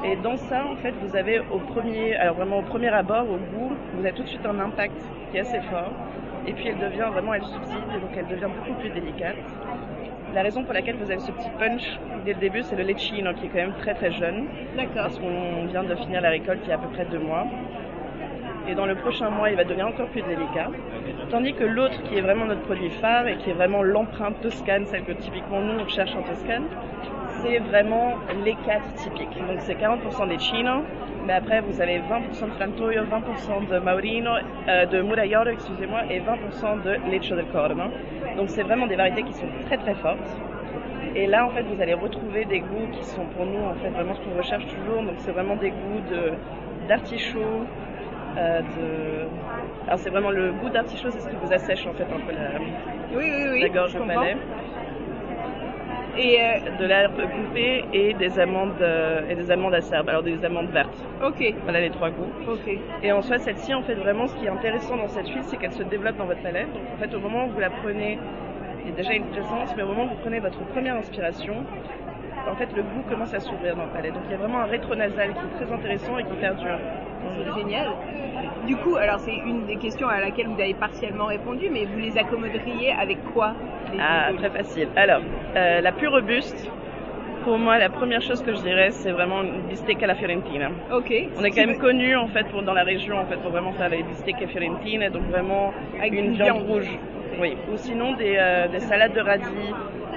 Et 0.04 0.16
dans 0.16 0.36
ça, 0.36 0.66
en 0.66 0.76
fait, 0.76 0.92
vous 1.02 1.16
avez 1.16 1.40
au 1.50 1.58
premier, 1.58 2.14
alors 2.16 2.36
vraiment 2.36 2.58
au 2.58 2.62
premier 2.62 2.88
abord, 2.88 3.24
au 3.24 3.38
goût, 3.38 3.72
vous 3.94 4.04
avez 4.04 4.12
tout 4.12 4.22
de 4.22 4.28
suite 4.28 4.44
un 4.44 4.58
impact 4.60 5.00
qui 5.30 5.38
est 5.38 5.40
assez 5.40 5.60
fort. 5.62 5.92
Et 6.46 6.52
puis 6.52 6.68
elle 6.68 6.78
devient 6.78 7.08
vraiment, 7.10 7.32
elle 7.32 7.42
subside, 7.42 7.88
et 7.96 8.00
donc 8.00 8.10
elle 8.14 8.26
devient 8.26 8.52
beaucoup 8.54 8.78
plus 8.78 8.90
délicate. 8.90 9.36
La 10.34 10.42
raison 10.42 10.62
pour 10.62 10.74
laquelle 10.74 10.96
vous 10.96 11.10
avez 11.10 11.20
ce 11.20 11.32
petit 11.32 11.48
punch 11.58 11.98
dès 12.26 12.34
le 12.34 12.40
début, 12.40 12.62
c'est 12.62 12.76
le 12.76 12.82
lecchino 12.82 13.32
qui 13.32 13.46
est 13.46 13.48
quand 13.48 13.56
même 13.58 13.76
très 13.78 13.94
très 13.94 14.12
jeune, 14.12 14.46
D'accord. 14.76 15.04
parce 15.04 15.18
qu'on 15.18 15.64
vient 15.66 15.84
de 15.84 15.94
finir 15.94 16.20
la 16.20 16.30
récolte 16.30 16.60
il 16.64 16.68
y 16.68 16.72
a 16.72 16.74
à 16.74 16.78
peu 16.78 16.88
près 16.88 17.06
deux 17.06 17.20
mois. 17.20 17.46
Et 18.68 18.74
dans 18.74 18.86
le 18.86 18.94
prochain 18.96 19.30
mois, 19.30 19.50
il 19.50 19.56
va 19.56 19.64
devenir 19.64 19.86
encore 19.86 20.08
plus 20.08 20.22
délicat. 20.22 20.70
Tandis 21.30 21.54
que 21.54 21.64
l'autre, 21.64 22.02
qui 22.02 22.16
est 22.16 22.20
vraiment 22.20 22.44
notre 22.44 22.62
produit 22.62 22.90
phare 22.90 23.26
et 23.28 23.36
qui 23.36 23.50
est 23.50 23.54
vraiment 23.54 23.82
l'empreinte 23.82 24.40
toscane, 24.42 24.84
celle 24.86 25.04
que 25.04 25.12
typiquement 25.12 25.60
nous 25.60 25.80
on 25.80 25.88
cherche 25.88 26.14
en 26.14 26.22
Toscane, 26.22 26.64
c'est 27.44 27.58
vraiment 27.58 28.14
les 28.44 28.54
quatre 28.66 28.92
typiques. 28.94 29.36
Donc 29.46 29.58
c'est 29.60 29.74
40% 29.74 30.28
des 30.28 30.38
chino, 30.38 30.82
mais 31.26 31.34
après 31.34 31.60
vous 31.60 31.80
avez 31.80 31.98
20% 31.98 32.46
de 32.46 32.52
frantoio, 32.52 33.02
20% 33.02 33.68
de 33.68 33.78
maurino, 33.78 34.30
euh, 34.68 34.86
de 34.86 35.02
muraiolo, 35.02 35.50
excusez-moi, 35.50 36.02
et 36.10 36.20
20% 36.20 36.82
de 36.82 37.10
leccio 37.10 37.36
del 37.36 37.46
corno. 37.46 37.84
Donc 38.36 38.48
c'est 38.48 38.62
vraiment 38.62 38.86
des 38.86 38.96
variétés 38.96 39.22
qui 39.24 39.34
sont 39.34 39.46
très 39.66 39.76
très 39.76 39.94
fortes. 39.94 40.30
Et 41.14 41.26
là 41.26 41.46
en 41.46 41.50
fait 41.50 41.62
vous 41.62 41.80
allez 41.80 41.94
retrouver 41.94 42.44
des 42.46 42.60
goûts 42.60 42.88
qui 42.92 43.04
sont 43.04 43.26
pour 43.36 43.46
nous 43.46 43.62
en 43.64 43.74
fait 43.74 43.90
vraiment 43.90 44.14
ce 44.14 44.20
qu'on 44.22 44.36
recherche 44.36 44.66
toujours. 44.66 45.02
Donc 45.02 45.16
c'est 45.18 45.32
vraiment 45.32 45.56
des 45.56 45.70
goûts 45.70 46.02
de 46.10 46.32
d'artichaut, 46.88 47.64
euh, 48.36 48.60
de... 48.60 49.86
Alors 49.86 49.98
c'est 49.98 50.10
vraiment 50.10 50.30
le 50.30 50.52
goût 50.52 50.68
d'artichaut, 50.68 51.10
c'est 51.10 51.20
ce 51.20 51.28
qui 51.28 51.36
vous 51.42 51.52
assèche 51.52 51.86
en 51.86 51.94
fait 51.94 52.04
un 52.04 52.20
peu 52.26 52.32
la, 52.32 52.58
Oui, 53.16 53.24
oui, 53.24 53.46
oui. 53.52 53.60
la 53.62 53.68
gorge 53.68 53.96
au 53.96 54.04
palais. 54.04 54.36
Et 56.16 56.40
euh, 56.40 56.76
de 56.78 56.84
l'herbe 56.84 57.16
coupée 57.16 57.84
et 57.92 58.14
des 58.14 58.38
amandes 58.38 58.80
euh, 58.80 59.28
et 59.28 59.34
des 59.34 59.50
amandes 59.50 59.74
acerbes, 59.74 60.08
alors 60.08 60.22
des 60.22 60.44
amandes 60.44 60.68
vertes. 60.70 60.96
ok, 61.24 61.54
Voilà 61.64 61.80
les 61.80 61.90
trois 61.90 62.10
goûts. 62.10 62.30
ok. 62.48 62.78
Et 63.02 63.12
en 63.12 63.20
soi, 63.22 63.38
celle-ci, 63.38 63.74
en 63.74 63.82
fait, 63.82 63.94
vraiment, 63.94 64.26
ce 64.28 64.36
qui 64.36 64.46
est 64.46 64.48
intéressant 64.48 64.96
dans 64.96 65.08
cette 65.08 65.28
huile, 65.28 65.42
c'est 65.42 65.56
qu'elle 65.56 65.72
se 65.72 65.82
développe 65.82 66.16
dans 66.16 66.26
votre 66.26 66.42
palais. 66.42 66.66
Donc, 66.72 66.82
en 66.94 66.98
fait, 66.98 67.14
au 67.14 67.20
moment 67.20 67.46
où 67.46 67.50
vous 67.50 67.60
la 67.60 67.70
prenez, 67.70 68.18
il 68.84 68.90
y 68.90 68.92
a 68.92 68.96
déjà 68.96 69.14
une 69.14 69.24
présence, 69.26 69.74
mais 69.76 69.82
au 69.82 69.86
moment 69.86 70.04
où 70.04 70.08
vous 70.10 70.20
prenez 70.22 70.38
votre 70.40 70.58
première 70.66 70.94
inspiration, 70.96 71.64
en 72.48 72.54
fait, 72.54 72.68
le 72.76 72.82
goût 72.82 73.02
commence 73.08 73.34
à 73.34 73.40
s'ouvrir 73.40 73.74
dans 73.74 73.84
le 73.84 73.90
palais. 73.90 74.10
Donc, 74.10 74.22
il 74.26 74.30
y 74.30 74.34
a 74.34 74.38
vraiment 74.38 74.60
un 74.60 74.66
rétronasal 74.66 75.32
qui 75.32 75.40
est 75.40 75.64
très 75.64 75.74
intéressant 75.74 76.18
et 76.18 76.24
qui 76.24 76.34
perdure. 76.34 76.78
C'est 77.38 77.60
génial. 77.60 77.88
Du 78.66 78.76
coup, 78.76 78.96
alors 78.96 79.18
c'est 79.20 79.34
une 79.34 79.66
des 79.66 79.76
questions 79.76 80.08
à 80.08 80.20
laquelle 80.20 80.46
vous 80.48 80.60
avez 80.60 80.74
partiellement 80.74 81.26
répondu, 81.26 81.68
mais 81.70 81.84
vous 81.84 81.98
les 81.98 82.16
accommoderiez 82.18 82.92
avec 82.92 83.22
quoi 83.32 83.52
les 83.92 83.98
Ah, 84.00 84.30
très 84.36 84.50
facile. 84.50 84.88
Alors, 84.96 85.20
euh, 85.56 85.80
la 85.80 85.92
plus 85.92 86.08
robuste, 86.08 86.70
pour 87.44 87.58
moi, 87.58 87.78
la 87.78 87.90
première 87.90 88.22
chose 88.22 88.42
que 88.42 88.54
je 88.54 88.60
dirais, 88.62 88.90
c'est 88.90 89.12
vraiment 89.12 89.42
une 89.42 89.60
bistec 89.68 90.02
à 90.02 90.06
la 90.06 90.14
fiorentina. 90.14 90.70
Ok. 90.92 91.12
On 91.38 91.44
est 91.44 91.50
quand 91.50 91.66
même 91.66 91.78
connu 91.78 92.16
en 92.16 92.26
fait 92.28 92.44
pour, 92.48 92.62
dans 92.62 92.72
la 92.72 92.84
région 92.84 93.18
en 93.18 93.26
fait 93.26 93.36
pour 93.36 93.50
vraiment 93.50 93.72
faire 93.72 93.90
les 93.90 94.02
bistecs 94.02 94.40
et 94.40 94.46
fiorentine, 94.46 95.08
donc 95.10 95.24
vraiment 95.24 95.72
Avec 96.00 96.12
une 96.14 96.24
une 96.26 96.32
viande 96.32 96.56
viande. 96.62 96.66
rouge. 96.68 96.98
Oui. 97.40 97.56
Ou 97.72 97.76
sinon 97.76 98.14
des, 98.14 98.36
euh, 98.38 98.68
des 98.68 98.80
salades 98.80 99.12
de 99.12 99.20
radis, 99.20 99.44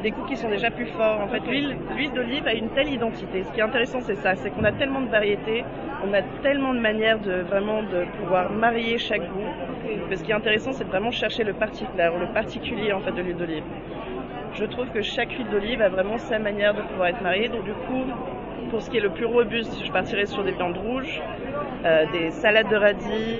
des 0.02 0.12
goûts 0.12 0.26
qui 0.26 0.38
sont 0.38 0.50
déjà 0.50 0.70
plus 0.70 0.86
forts. 0.88 1.20
En 1.22 1.28
fait, 1.28 1.42
l'huile, 1.48 2.12
d'olive 2.14 2.48
a 2.48 2.54
une 2.54 2.70
telle 2.70 2.90
identité. 2.90 3.44
Ce 3.44 3.52
qui 3.52 3.60
est 3.60 3.64
intéressant, 3.64 4.00
c'est 4.02 4.16
ça, 4.16 4.36
c'est 4.36 4.50
qu'on 4.50 4.64
a 4.64 4.72
tellement 4.72 5.02
de 5.02 5.10
variétés, 5.10 5.64
on 6.04 6.14
a 6.14 6.22
tellement 6.42 6.74
de 6.74 6.80
manières 6.80 7.20
de 7.20 7.42
vraiment 7.42 7.84
de 7.84 8.06
pouvoir 8.20 8.52
marier 8.52 8.98
chaque 8.98 9.28
goût. 9.28 9.50
Que 10.10 10.16
ce 10.16 10.24
qui 10.24 10.32
est 10.32 10.36
intéressant, 10.36 10.72
c'est 10.74 10.84
de 10.84 10.90
vraiment 10.90 11.12
chercher 11.12 11.44
le 11.44 11.54
particulier, 11.54 12.10
le 12.20 12.34
particulier 12.34 12.94
en 12.94 13.00
fait 13.02 13.12
de 13.12 13.22
l'huile 13.22 13.38
d'olive. 13.38 13.64
Je 14.54 14.66
trouve 14.66 14.88
que 14.90 15.02
chaque 15.02 15.32
huile 15.32 15.50
d'olive 15.50 15.82
a 15.82 15.90
vraiment 15.90 16.18
sa 16.18 16.40
manière 16.40 16.74
de 16.74 16.82
pouvoir 16.82 17.10
être 17.10 17.22
mariée. 17.22 17.48
Donc 17.48 17.64
du 17.64 17.74
coup, 17.74 18.04
pour 18.70 18.82
ce 18.82 18.90
qui 18.90 18.98
est 18.98 19.02
le 19.02 19.12
plus 19.12 19.26
robuste, 19.26 19.84
je 19.86 19.92
partirais 19.92 20.26
sur 20.26 20.44
des 20.44 20.52
viandes 20.52 20.78
rouges, 20.78 21.22
euh, 21.86 22.06
des 22.12 22.32
salades 22.32 22.70
de 22.70 22.76
radis, 22.76 23.40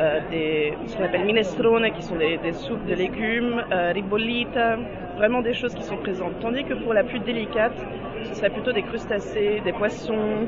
euh, 0.00 0.20
des, 0.30 0.74
ce 0.86 0.96
qu'on 0.96 1.04
appelle 1.04 1.24
minestrone, 1.24 1.90
qui 1.92 2.02
sont 2.02 2.16
des, 2.16 2.36
des 2.38 2.52
soupes 2.52 2.84
de 2.86 2.94
légumes, 2.94 3.62
euh, 3.72 3.92
ribollita, 3.92 4.76
vraiment 5.16 5.40
des 5.42 5.54
choses 5.54 5.74
qui 5.74 5.82
sont 5.82 5.96
présentes. 5.96 6.38
Tandis 6.40 6.64
que 6.64 6.74
pour 6.74 6.92
la 6.94 7.04
plus 7.04 7.20
délicate, 7.20 7.76
ce 8.24 8.34
serait 8.34 8.50
plutôt 8.50 8.72
des 8.72 8.82
crustacés, 8.82 9.60
des 9.64 9.72
poissons, 9.72 10.46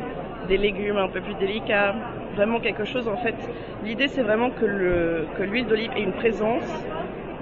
des 0.48 0.56
légumes 0.56 0.96
un 0.98 1.08
peu 1.08 1.20
plus 1.20 1.34
délicats, 1.34 1.94
vraiment 2.34 2.60
quelque 2.60 2.84
chose 2.84 3.08
en 3.08 3.16
fait. 3.16 3.34
L'idée 3.84 4.08
c'est 4.08 4.22
vraiment 4.22 4.50
que 4.50 4.64
le 4.64 5.26
que 5.36 5.42
l'huile 5.42 5.66
d'olive 5.66 5.90
ait 5.96 6.02
une 6.02 6.12
présence, 6.12 6.68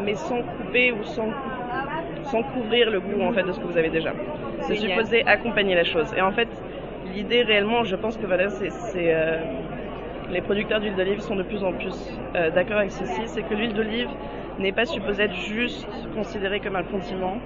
mais 0.05 0.15
sans 0.15 0.43
couper 0.43 0.93
ou 0.93 1.03
sans 1.05 1.29
sans 2.25 2.43
couvrir 2.43 2.91
le 2.91 3.01
goût 3.01 3.23
en 3.23 3.33
fait 3.33 3.43
de 3.43 3.53
ce 3.53 3.61
que 3.61 3.67
vous 3.67 3.77
avez 3.77 3.91
déjà. 3.91 4.13
C'est 4.61 4.77
supposé 4.77 5.23
accompagner 5.27 5.75
la 5.75 5.85
chose. 5.85 6.13
Et 6.17 6.23
en 6.23 6.33
fait, 6.33 6.49
l'idée 7.15 7.43
réellement, 7.43 7.85
je 7.85 7.97
pense 7.97 8.17
que 8.17 8.27
voilà, 8.27 8.49
c'est 8.49 8.71
c'est, 8.71 9.15
euh, 9.15 9.37
les 10.31 10.41
producteurs 10.41 10.81
d'huile 10.81 10.95
d'olive 10.97 11.21
sont 11.21 11.37
de 11.37 11.43
plus 11.43 11.63
en 11.63 11.73
plus 11.73 11.95
euh, 12.35 12.51
d'accord 12.51 12.79
avec 12.79 12.91
ceci, 12.91 13.23
c'est 13.27 13.43
que 13.43 13.55
l'huile 13.55 13.75
d'olive 13.75 14.09
n'est 14.59 14.73
pas 14.73 14.85
supposée 14.85 15.25
être 15.25 15.35
juste 15.35 15.89
considérée 16.15 16.61
comme 16.61 16.77
un 16.77 16.83
condiment, 16.85 17.39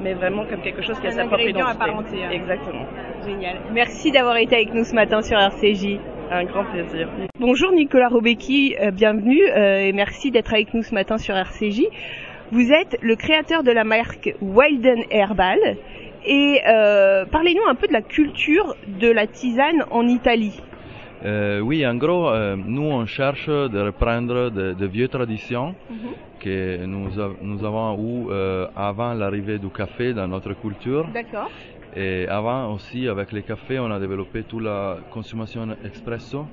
mais 0.00 0.14
vraiment 0.14 0.44
comme 0.46 0.60
quelque 0.62 0.82
chose 0.82 0.98
qui 1.00 1.06
a 1.06 1.10
Un 1.10 1.12
sa 1.12 1.24
propre 1.24 1.40
ingrédient 1.42 1.66
à 1.66 1.72
identité. 1.74 1.90
part 1.90 1.98
entière. 2.00 2.32
Exactement. 2.32 2.86
Génial. 3.26 3.56
Merci 3.72 4.10
d'avoir 4.12 4.36
été 4.36 4.56
avec 4.56 4.74
nous 4.74 4.84
ce 4.84 4.94
matin 4.94 5.20
sur 5.22 5.38
RCJ. 5.38 5.98
Un 6.30 6.44
grand 6.44 6.64
plaisir. 6.64 7.08
Bonjour 7.38 7.72
Nicolas 7.72 8.08
Robecki, 8.08 8.76
euh, 8.80 8.90
bienvenue 8.90 9.42
euh, 9.48 9.80
et 9.86 9.92
merci 9.92 10.30
d'être 10.30 10.52
avec 10.52 10.74
nous 10.74 10.82
ce 10.82 10.94
matin 10.94 11.16
sur 11.18 11.34
RCJ. 11.34 11.82
Vous 12.50 12.72
êtes 12.72 12.98
le 13.02 13.16
créateur 13.16 13.62
de 13.62 13.70
la 13.70 13.84
marque 13.84 14.34
Wilden 14.40 15.04
Herbal 15.10 15.58
et 16.26 16.60
euh, 16.68 17.24
parlez-nous 17.26 17.66
un 17.68 17.74
peu 17.74 17.86
de 17.86 17.92
la 17.92 18.02
culture 18.02 18.74
de 18.86 19.10
la 19.10 19.26
tisane 19.26 19.84
en 19.90 20.06
Italie. 20.06 20.60
Euh, 21.24 21.60
oui, 21.60 21.84
en 21.86 21.96
gros, 21.96 22.28
euh, 22.30 22.56
nous 22.56 22.82
on 22.82 23.04
cherche 23.06 23.48
de 23.48 23.78
reprendre 23.80 24.50
de, 24.50 24.74
de 24.74 24.86
vieilles 24.86 25.08
traditions 25.08 25.74
que 26.38 26.84
nous, 26.86 27.18
a- 27.18 27.34
nous 27.40 27.64
avons 27.64 27.96
eues 27.98 28.28
euh, 28.30 28.66
avant 28.76 29.14
l'arrivée 29.14 29.58
du 29.58 29.68
café 29.70 30.14
dans 30.14 30.28
notre 30.28 30.54
culture. 30.54 31.08
D'accord. 31.12 31.50
Et 31.94 32.26
avant 32.28 32.72
aussi, 32.74 33.08
avec 33.08 33.32
le 33.32 33.42
café, 33.42 33.78
on 33.78 33.90
a 33.90 33.98
développé 33.98 34.44
toute 34.44 34.62
la 34.62 34.98
consommation 35.10 35.74
expresso. 35.84 36.46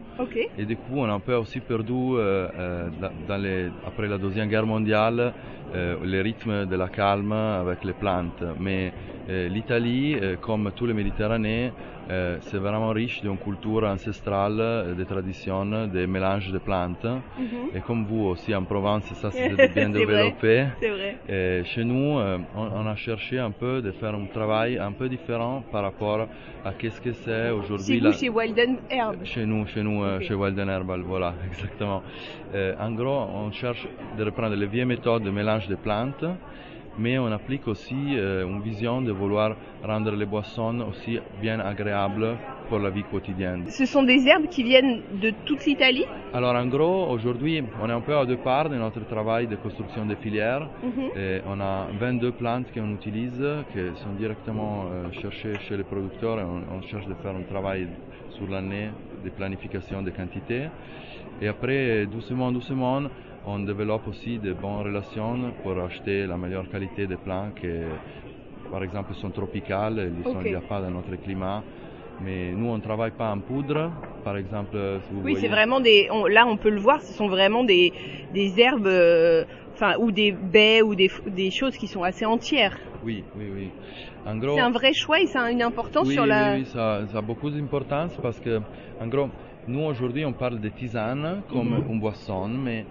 Et 0.57 0.65
du 0.65 0.77
coup, 0.77 0.99
on 0.99 1.05
a 1.05 1.11
un 1.13 1.19
peu 1.19 1.35
aussi 1.35 1.59
perdu, 1.59 1.91
euh, 1.93 2.47
euh, 2.57 2.89
dans- 3.27 3.41
les- 3.41 3.69
après 3.83 4.07
la 4.07 4.17
Deuxième 4.17 4.47
Guerre 4.47 4.65
mondiale, 4.65 5.33
euh, 5.73 5.97
le 6.01 6.21
rythme 6.21 6.65
de 6.65 6.75
la 6.77 6.87
calme 6.87 7.33
avec 7.33 7.83
les 7.83 7.93
plantes. 7.93 8.43
Mais 8.57 8.93
euh, 9.27 9.49
l'Italie, 9.49 10.15
comme 10.39 10.71
tous 10.73 10.85
les 10.85 10.93
Méditerranées, 10.93 11.71
euh, 12.09 12.37
c'est 12.41 12.57
vraiment 12.59 12.89
riche 12.91 13.21
d'une 13.21 13.37
culture 13.37 13.83
ancestrale, 13.83 14.95
des 14.95 15.05
traditions, 15.05 15.87
des 15.87 16.07
mélanges 16.07 16.51
de 16.51 16.59
plantes. 16.59 17.05
Et 17.73 17.81
comme 17.81 18.05
vous 18.05 18.23
aussi 18.25 18.53
en 18.55 18.63
Provence, 18.63 19.11
ça 19.13 19.31
s'est 19.31 19.49
bien 19.75 19.89
Mhm. 19.89 19.93
C'est 19.93 20.05
vrai. 20.05 20.15
développé. 20.15 20.67
Vrai. 20.81 21.17
Et 21.27 21.63
chez 21.65 21.83
nous, 21.83 22.19
on, 22.19 22.45
on 22.53 22.85
a 22.87 22.95
cherché 22.95 23.39
un 23.39 23.51
peu 23.51 23.81
de 23.81 23.91
faire 23.91 24.13
un 24.13 24.27
travail 24.27 24.77
un 24.77 24.93
peu 24.93 25.09
différent 25.09 25.24
par 25.27 25.81
rapport 25.83 26.27
à 26.63 26.71
qu'est-ce 26.73 27.01
que 27.01 27.11
c'est 27.13 27.49
aujourd'hui 27.49 27.95
Chez 27.95 27.99
la- 27.99 28.11
vous, 28.11 28.17
chez 28.17 28.29
Wilden 28.29 28.77
Herb. 28.89 29.23
chez 29.25 29.45
nous, 29.45 29.65
chez 29.67 29.81
nous, 29.83 30.03
euh, 30.03 30.19
chez 30.21 30.33
Walden 30.35 30.69
Herbal, 30.69 31.01
voilà, 31.05 31.33
exactement. 31.47 32.03
Euh, 32.53 32.73
en 32.79 32.91
gros, 32.91 33.25
on 33.33 33.51
cherche 33.51 33.87
de 34.17 34.23
reprendre 34.23 34.55
les 34.55 34.67
vieilles 34.67 34.85
méthodes 34.85 35.23
de 35.23 35.31
mélange 35.31 35.67
de 35.67 35.75
plantes, 35.75 36.23
mais 36.97 37.17
on 37.17 37.31
applique 37.31 37.67
aussi 37.67 37.95
euh, 38.15 38.47
une 38.47 38.61
vision 38.61 39.01
de 39.01 39.11
vouloir 39.11 39.55
rendre 39.83 40.11
les 40.11 40.25
boissons 40.25 40.79
aussi 40.89 41.19
bien 41.41 41.59
agréables 41.59 42.37
pour 42.69 42.79
la 42.79 42.89
vie 42.89 43.03
quotidienne. 43.03 43.65
Ce 43.69 43.85
sont 43.85 44.03
des 44.03 44.27
herbes 44.27 44.47
qui 44.47 44.63
viennent 44.63 45.01
de 45.21 45.31
toute 45.45 45.65
l'Italie 45.65 46.05
Alors 46.33 46.55
en 46.55 46.65
gros, 46.65 47.07
aujourd'hui, 47.09 47.61
on 47.81 47.89
est 47.89 47.93
un 47.93 48.01
peu 48.01 48.15
à 48.15 48.25
deux 48.25 48.37
parts 48.37 48.69
de 48.69 48.75
notre 48.75 49.05
travail 49.05 49.47
de 49.47 49.55
construction 49.55 50.05
de 50.05 50.15
filières. 50.15 50.67
Mhm. 50.83 51.21
Et 51.21 51.41
on 51.47 51.59
a 51.59 51.87
22 51.99 52.31
plantes 52.31 52.67
qu'on 52.73 52.91
utilise, 52.93 53.43
qui 53.71 53.79
sont 54.01 54.13
directement 54.17 54.85
euh, 54.85 55.11
cherchées 55.21 55.53
chez 55.67 55.77
les 55.77 55.83
producteurs 55.83 56.39
et 56.39 56.43
on, 56.43 56.77
on 56.77 56.81
cherche 56.81 57.05
de 57.07 57.13
faire 57.15 57.35
un 57.35 57.43
travail 57.43 57.87
sur 58.31 58.47
l'année 58.49 58.89
de 59.23 59.29
planification 59.29 60.01
des 60.01 60.11
quantités. 60.11 60.65
Et 61.41 61.47
après, 61.47 62.05
doucement, 62.05 62.51
doucement, 62.51 63.01
on 63.45 63.59
développe 63.59 64.07
aussi 64.07 64.39
de 64.39 64.53
bonnes 64.53 64.81
relations 64.83 65.51
pour 65.63 65.77
acheter 65.79 66.25
la 66.27 66.37
meilleure 66.37 66.67
qualité 66.69 67.07
des 67.07 67.17
plants 67.17 67.51
qui, 67.59 67.67
par 68.71 68.83
exemple, 68.83 69.13
sont 69.13 69.31
tropicales, 69.31 70.11
ils 70.11 70.17
ne 70.19 70.23
sont 70.23 70.39
Ok. 70.39 70.45
il 70.45 70.49
n'y 70.49 70.55
a 70.55 70.61
pas 70.61 70.81
dans 70.81 70.91
notre 70.91 71.15
climat. 71.15 71.63
Mais 72.19 72.53
nous, 72.53 72.67
on 72.67 72.77
ne 72.77 72.81
travaille 72.81 73.11
pas 73.11 73.31
en 73.31 73.39
poudre, 73.39 73.91
par 74.23 74.37
exemple. 74.37 74.77
Si 75.07 75.13
vous 75.13 75.21
Oui, 75.23 75.35
c'est 75.39 75.47
vraiment 75.47 75.79
des. 75.79 76.07
on- 76.11 76.25
là, 76.27 76.45
on 76.47 76.57
peut 76.57 76.69
le 76.69 76.79
voir, 76.79 77.01
ce 77.01 77.13
sont 77.13 77.27
vraiment 77.27 77.63
des, 77.63 77.93
des 78.31 78.59
herbes, 78.59 78.87
euh, 78.87 79.43
enfin, 79.73 79.95
ou 79.99 80.11
des 80.11 80.31
baies, 80.31 80.81
ou 80.81 80.95
des, 80.95 81.09
des 81.25 81.51
choses 81.51 81.75
qui 81.77 81.87
sont 81.87 82.03
assez 82.03 82.25
entières. 82.25 82.77
Oui, 83.03 83.23
oui, 83.35 83.49
oui. 83.53 83.71
En 84.25 84.37
gros, 84.37 84.55
C'est 84.55 84.61
un 84.61 84.71
vrai 84.71 84.93
choix 84.93 85.19
et 85.21 85.27
ça 85.27 85.43
a 85.43 85.51
une 85.51 85.61
importance 85.61 86.07
oui, 86.07 86.13
sur 86.13 86.25
la. 86.25 86.51
oui, 86.51 86.59
oui, 86.61 86.65
ça, 86.65 87.05
ça 87.11 87.17
a 87.19 87.21
beaucoup 87.21 87.49
d'importance 87.49 88.13
parce 88.21 88.39
que, 88.39 88.61
en 88.99 89.07
gros, 89.07 89.29
nous 89.67 89.81
aujourd'hui 89.81 90.25
on 90.25 90.33
parle 90.33 90.59
de 90.59 90.69
tisane 90.69 91.43
comme 91.49 91.73
Mhm. 91.73 91.83
une 91.89 91.99
boisson, 91.99 92.47
mais 92.49 92.85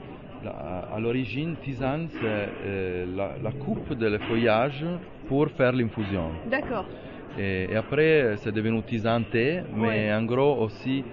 à 0.47 1.01
l'origine, 1.01 1.57
tisane 1.63 2.09
c'est 2.13 2.49
euh, 2.67 3.07
la, 3.17 3.33
la 3.43 3.51
coupe 3.53 3.95
de 3.95 4.19
feuillage 4.19 4.85
pour 5.29 5.49
faire 5.49 5.73
l'infusion. 5.73 6.31
D'accord. 6.51 6.87
Et, 7.39 7.69
et 7.73 7.77
après, 7.77 8.35
c'est 8.37 8.53
devenu 8.53 8.83
tisane 8.83 9.25
thé, 9.25 9.61
mais 9.77 9.89
Ouais. 9.89 10.13
en 10.15 10.23
gros 10.25 10.57
aussi, 10.65 11.05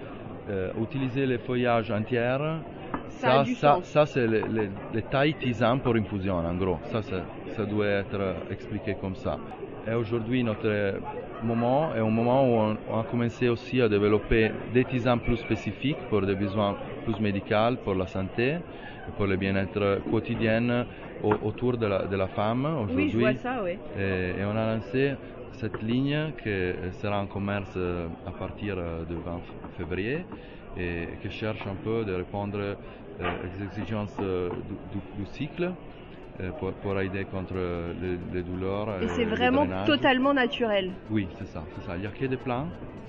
euh, 0.50 0.70
utiliser 0.80 1.26
les 1.26 1.38
feuillages 1.38 1.90
entiers, 1.90 2.36
Ça 3.08 3.44
ça, 3.44 3.74
sens. 3.74 3.84
ça, 3.84 4.06
c'est 4.06 4.26
les, 4.26 4.42
les, 4.48 4.68
les 4.94 5.02
tailles 5.02 5.34
tisane 5.34 5.80
pour 5.80 5.94
infusion, 5.96 6.36
en 6.36 6.54
gros. 6.54 6.78
Ça, 6.90 7.00
ça 7.02 7.64
doit 7.64 7.86
être 7.86 8.34
expliqué 8.50 8.96
comme 9.00 9.14
ça. 9.16 9.38
Et 9.88 9.94
aujourd'hui, 9.94 10.42
notre 10.44 10.68
moment 11.42 11.94
est 11.94 12.00
un 12.00 12.10
moment 12.10 12.44
où 12.44 12.76
on, 12.88 12.98
a 13.00 13.04
commencé 13.04 13.48
aussi 13.48 13.80
à 13.80 13.88
développer 13.88 14.50
des 14.72 14.84
tisanes 14.84 15.20
plus 15.20 15.36
spécifiques 15.36 15.98
pour 16.08 16.22
des 16.22 16.34
besoins 16.34 16.76
plus 17.04 17.18
médicaux, 17.20 17.76
pour 17.84 17.94
la 17.94 18.06
santé, 18.06 18.58
pour 19.16 19.26
le 19.26 19.36
bien-être 19.36 20.02
quotidien 20.10 20.86
au- 21.22 21.38
autour 21.42 21.76
de 21.76 21.86
la, 21.86 22.06
de 22.06 22.16
la 22.16 22.28
femme 22.28 22.64
aujourd'hui. 22.64 23.04
Oui, 23.04 23.10
je 23.10 23.18
vois 23.18 23.34
ça, 23.34 23.62
oui. 23.62 23.78
Et, 23.96 24.34
et 24.38 24.44
on 24.44 24.56
a 24.56 24.74
lancé 24.74 25.14
cette 25.52 25.82
ligne 25.82 26.32
qui 26.42 26.48
sera 27.00 27.20
en 27.20 27.26
commerce 27.26 27.74
euh, 27.76 28.08
à 28.24 28.32
partir 28.32 28.76
euh, 28.78 29.04
du 29.04 29.16
20 29.16 29.38
f- 29.38 29.76
février 29.76 30.24
et 30.76 31.18
qui 31.20 31.30
cherche 31.30 31.66
un 31.66 31.76
peu 31.76 32.04
de 32.04 32.12
répondre 32.14 32.58
euh, 32.58 32.76
aux 33.44 33.62
exigences 33.62 34.18
du, 34.18 34.76
du- 34.90 35.02
du 35.14 35.26
cycle 35.26 35.74
pour, 36.58 36.72
pour 36.72 36.98
aider 37.00 37.24
contre 37.24 37.54
euh, 37.56 37.92
les, 38.00 38.18
les 38.32 38.42
douleurs. 38.42 38.88
Et 39.00 39.04
euh, 39.04 39.08
c'est 39.14 39.24
vraiment 39.24 39.66
totalement 39.86 40.34
naturel. 40.34 40.90
Oui, 41.10 41.28
c'est 41.38 41.48
ça, 41.48 41.62
c'est 41.74 41.86
ça. 41.86 41.96
Il 41.96 42.00
n'y 42.00 42.06
a 42.06 42.10
que 42.10 42.26
des 42.26 42.36
plans. 42.36 42.66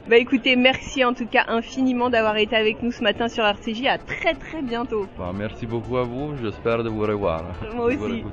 Bah 0.09 0.17
écoutez, 0.17 0.57
merci 0.57 1.05
en 1.05 1.13
tout 1.13 1.25
cas 1.25 1.45
infiniment 1.47 2.09
d'avoir 2.09 2.35
été 2.35 2.57
avec 2.57 2.83
nous 2.83 2.91
ce 2.91 3.01
matin 3.01 3.29
sur 3.29 3.45
RCJ. 3.45 3.85
À 3.85 3.97
très 3.97 4.33
très 4.33 4.61
bientôt. 4.61 5.07
Bah, 5.17 5.31
merci 5.33 5.65
beaucoup 5.65 5.95
à 5.95 6.03
vous, 6.03 6.33
j'espère 6.41 6.83
de 6.83 6.89
vous 6.89 7.03
revoir. 7.03 7.43
Moi 7.73 7.95
de 7.95 7.99
aussi. 7.99 8.23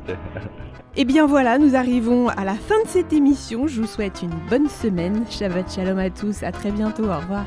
Et 0.97 1.05
bien 1.05 1.27
voilà, 1.27 1.59
nous 1.59 1.77
arrivons 1.77 2.29
à 2.29 2.45
la 2.45 2.55
fin 2.55 2.83
de 2.83 2.89
cette 2.89 3.13
émission. 3.13 3.69
Je 3.69 3.83
vous 3.83 3.87
souhaite 3.87 4.23
une 4.23 4.35
bonne 4.49 4.69
semaine. 4.69 5.25
Shabbat 5.31 5.73
shalom 5.73 5.99
à 5.99 6.11
tous. 6.11 6.43
À 6.43 6.51
très 6.51 6.73
bientôt. 6.73 7.05
Au 7.05 7.19
revoir. 7.19 7.45